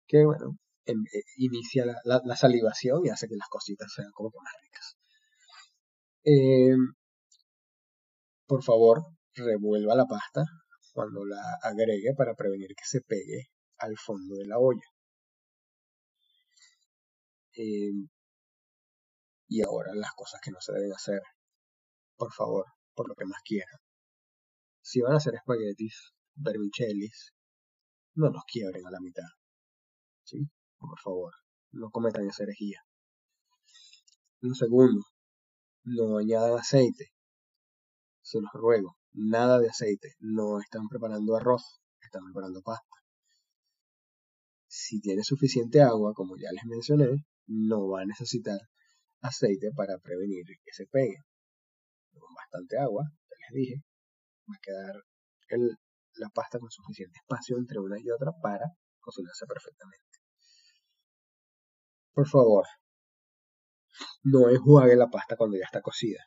Que 0.08 0.26
bueno, 0.26 0.58
em, 0.86 1.02
eh, 1.14 1.24
inicia 1.38 1.86
la, 1.86 2.36
salivación 2.36 3.06
y 3.06 3.10
hace 3.10 3.28
que 3.28 3.36
las 3.36 3.50
cositas 3.50 3.92
sean 3.94 4.12
como 4.14 4.32
más 4.44 4.54
ricas. 4.64 4.98
Em, 6.24 6.94
por 8.48 8.64
favor, 8.64 9.06
revuelva 9.36 9.96
la 9.96 10.06
pasta 10.06 10.44
cuando 10.94 11.26
la 11.26 11.42
agregue 11.62 12.14
para 12.18 12.34
prevenir 12.36 12.70
que 12.76 12.86
se 12.86 13.02
pegue 13.02 13.50
al 13.78 13.96
fondo 13.98 14.36
de 14.36 14.48
la 14.48 14.58
olla. 14.60 14.88
Em, 17.56 18.08
y 19.50 19.62
ahora 19.64 19.92
las 19.96 20.12
cosas 20.16 20.40
que 20.42 20.52
no 20.52 20.60
se 20.62 20.74
deben 20.74 20.94
hacer. 20.94 21.22
Por 22.18 22.34
favor, 22.34 22.66
por 22.96 23.08
lo 23.10 23.16
que 23.16 23.26
más 23.26 23.42
quieran. 23.44 23.80
Si 24.82 25.02
van 25.02 25.14
a 25.14 25.18
hacer 25.18 25.36
espaguetis, 25.36 26.14
vermicellis, 26.38 27.34
no 28.16 28.30
los 28.30 28.44
quiebren 28.52 28.86
a 28.86 28.92
la 28.92 29.00
mitad. 29.00 29.30
¿Sí? 30.24 30.50
Por 30.78 31.00
favor, 31.00 31.34
no 31.72 31.90
cometan 31.90 32.28
esa 32.28 32.44
herejía. 32.44 32.80
Un 34.42 34.56
segundo, 34.56 35.02
no 35.84 36.18
añadan 36.18 36.58
aceite. 36.58 37.12
Se 38.22 38.40
los 38.40 38.52
ruego, 38.54 38.98
nada 39.14 39.60
de 39.60 39.70
aceite. 39.70 40.14
No 40.20 40.60
están 40.60 40.88
preparando 40.88 41.36
arroz, 41.36 41.64
están 42.02 42.24
preparando 42.26 42.62
pasta. 42.62 42.98
Si 44.68 45.00
tiene 45.00 45.24
suficiente 45.24 45.82
agua, 45.82 46.14
como 46.14 46.36
ya 46.38 46.52
les 46.52 46.66
mencioné, 46.66 47.26
no 47.48 47.88
va 47.90 48.02
a 48.02 48.06
necesitar 48.06 48.60
aceite 49.22 49.72
para 49.76 49.98
prevenir 49.98 50.46
que 50.64 50.74
se 50.74 50.86
pegue. 50.88 51.18
Con 52.14 52.34
bastante 52.36 52.78
agua, 52.78 53.04
ya 53.30 53.36
les 53.40 53.54
dije, 53.54 53.84
va 54.50 54.56
a 54.56 54.60
quedar 54.62 55.04
la 56.18 56.30
pasta 56.30 56.60
con 56.60 56.70
suficiente 56.70 57.20
espacio 57.20 57.58
entre 57.58 57.80
una 57.80 58.00
y 58.00 58.10
otra 58.10 58.32
para 58.42 58.66
cocinarse 59.00 59.46
perfectamente. 59.46 60.20
Por 62.14 62.28
favor, 62.28 62.66
no 64.24 64.50
enjuague 64.50 64.96
la 64.96 65.08
pasta 65.08 65.36
cuando 65.36 65.58
ya 65.58 65.66
está 65.66 65.82
cocida. 65.82 66.26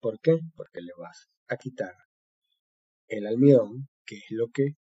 ¿Por 0.00 0.20
qué? 0.20 0.38
Porque 0.54 0.80
le 0.80 0.92
vas 0.96 1.28
a 1.48 1.56
quitar 1.56 1.94
el 3.08 3.26
almidón, 3.26 3.88
que 4.04 4.16
es 4.16 4.26
lo 4.30 4.48
que 4.52 4.76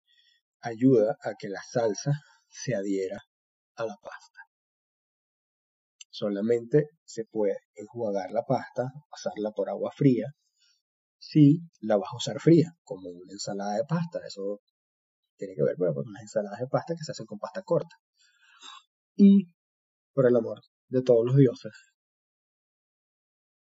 ayuda 0.61 1.15
a 1.21 1.33
que 1.37 1.47
la 1.47 1.61
salsa 1.61 2.11
se 2.49 2.75
adhiera 2.75 3.21
a 3.75 3.85
la 3.85 3.95
pasta. 4.01 4.39
Solamente 6.09 6.89
se 7.03 7.25
puede 7.25 7.57
enjuagar 7.75 8.31
la 8.31 8.43
pasta, 8.43 8.91
pasarla 9.09 9.51
por 9.51 9.69
agua 9.69 9.91
fría, 9.95 10.27
si 11.31 11.59
la 11.81 11.97
vas 11.97 12.09
a 12.11 12.17
usar 12.17 12.39
fría, 12.39 12.71
como 12.83 13.09
una 13.09 13.33
ensalada 13.33 13.75
de 13.75 13.85
pasta. 13.85 14.19
Eso 14.25 14.61
tiene 15.37 15.55
que 15.55 15.63
ver 15.63 15.75
pues, 15.77 15.93
con 15.93 16.11
las 16.13 16.21
ensaladas 16.21 16.59
de 16.59 16.67
pasta 16.67 16.93
que 16.95 17.03
se 17.03 17.11
hacen 17.11 17.25
con 17.25 17.39
pasta 17.39 17.63
corta. 17.63 17.95
Y, 19.15 19.47
por 20.13 20.27
el 20.27 20.35
amor 20.35 20.61
de 20.87 21.01
todos 21.01 21.25
los 21.25 21.35
dioses, 21.35 21.73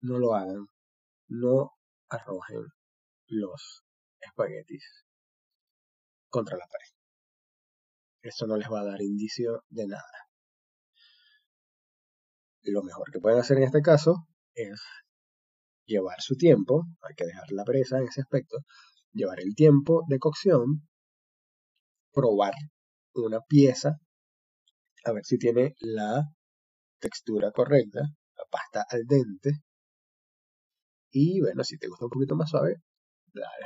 no 0.01 0.17
lo 0.17 0.33
hagan. 0.33 0.65
No 1.27 1.71
arrojen 2.09 2.65
los 3.27 3.83
espaguetis 4.19 5.05
contra 6.29 6.57
la 6.57 6.65
pared. 6.67 6.91
Eso 8.21 8.47
no 8.47 8.57
les 8.57 8.69
va 8.69 8.81
a 8.81 8.85
dar 8.85 9.01
indicio 9.01 9.63
de 9.69 9.87
nada 9.87 10.31
lo 12.63 12.83
mejor 12.83 13.11
que 13.11 13.19
pueden 13.19 13.39
hacer 13.39 13.57
en 13.57 13.63
este 13.63 13.81
caso 13.81 14.27
es 14.53 14.81
llevar 15.91 16.21
su 16.21 16.35
tiempo, 16.35 16.85
hay 17.01 17.15
que 17.15 17.25
dejar 17.25 17.51
la 17.51 17.63
presa 17.63 17.97
en 17.99 18.07
ese 18.07 18.21
aspecto, 18.21 18.57
llevar 19.11 19.39
el 19.39 19.53
tiempo 19.55 20.03
de 20.07 20.19
cocción, 20.19 20.87
probar 22.13 22.53
una 23.13 23.41
pieza, 23.41 23.99
a 25.03 25.11
ver 25.11 25.25
si 25.25 25.37
tiene 25.37 25.75
la 25.79 26.23
textura 26.99 27.51
correcta, 27.51 28.01
la 28.01 28.43
pasta 28.49 28.85
al 28.89 29.05
dente, 29.05 29.61
y 31.11 31.41
bueno, 31.41 31.63
si 31.63 31.77
te 31.77 31.87
gusta 31.87 32.05
un 32.05 32.11
poquito 32.11 32.35
más 32.35 32.49
suave, 32.49 32.81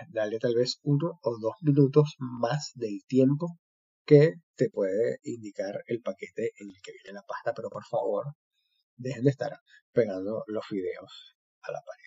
dale, 0.10 0.40
tal 0.40 0.56
vez 0.56 0.80
uno 0.84 1.20
o 1.22 1.38
dos 1.40 1.56
minutos 1.62 2.16
más 2.18 2.72
del 2.76 3.04
tiempo 3.08 3.58
que 4.06 4.36
te 4.56 4.70
puede 4.70 5.20
indicar 5.24 5.84
el 5.88 6.02
paquete 6.02 6.52
en 6.60 6.70
el 6.70 6.82
que 6.84 6.92
viene 6.92 7.14
la 7.14 7.24
pasta, 7.24 7.54
pero 7.54 7.70
por 7.70 7.86
favor, 7.86 8.26
dejen 8.96 9.24
de 9.24 9.32
estar 9.32 9.60
pegando 9.92 10.44
los 10.48 10.66
fideos 10.68 11.36
a 11.62 11.72
la 11.72 11.82
pared. 11.82 12.05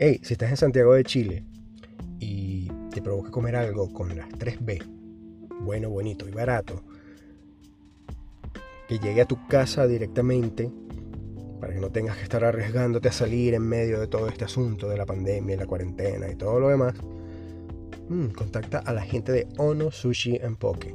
Hey, 0.00 0.20
si 0.22 0.34
estás 0.34 0.50
en 0.50 0.56
Santiago 0.56 0.94
de 0.94 1.02
Chile 1.02 1.44
y 2.20 2.68
te 2.94 3.02
provoca 3.02 3.32
comer 3.32 3.56
algo 3.56 3.92
con 3.92 4.16
las 4.16 4.28
3B, 4.28 4.84
bueno, 5.62 5.90
bonito 5.90 6.28
y 6.28 6.30
barato, 6.30 6.84
que 8.86 9.00
llegue 9.00 9.22
a 9.22 9.26
tu 9.26 9.44
casa 9.48 9.88
directamente 9.88 10.70
para 11.60 11.74
que 11.74 11.80
no 11.80 11.90
tengas 11.90 12.16
que 12.16 12.22
estar 12.22 12.44
arriesgándote 12.44 13.08
a 13.08 13.12
salir 13.12 13.54
en 13.54 13.62
medio 13.62 13.98
de 13.98 14.06
todo 14.06 14.28
este 14.28 14.44
asunto 14.44 14.88
de 14.88 14.98
la 14.98 15.04
pandemia 15.04 15.56
la 15.56 15.66
cuarentena 15.66 16.30
y 16.30 16.36
todo 16.36 16.60
lo 16.60 16.68
demás, 16.68 16.94
mm, 18.08 18.28
contacta 18.28 18.78
a 18.78 18.92
la 18.92 19.02
gente 19.02 19.32
de 19.32 19.48
Ono 19.58 19.90
Sushi 19.90 20.38
and 20.38 20.56
Poke. 20.56 20.94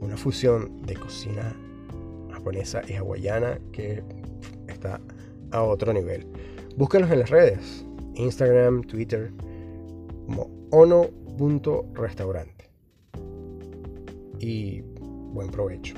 Una 0.00 0.16
fusión 0.16 0.82
de 0.82 0.94
cocina 0.94 1.56
japonesa 2.32 2.82
y 2.88 2.94
hawaiana 2.94 3.58
que 3.72 4.02
está 4.68 5.00
a 5.50 5.62
otro 5.62 5.92
nivel. 5.92 6.26
Búscanos 6.76 7.10
en 7.10 7.18
las 7.20 7.30
redes, 7.30 7.84
Instagram, 8.14 8.82
Twitter, 8.84 9.32
como 10.26 10.50
ono.restaurante. 10.70 12.70
Y 14.38 14.82
buen 15.32 15.50
provecho. 15.50 15.96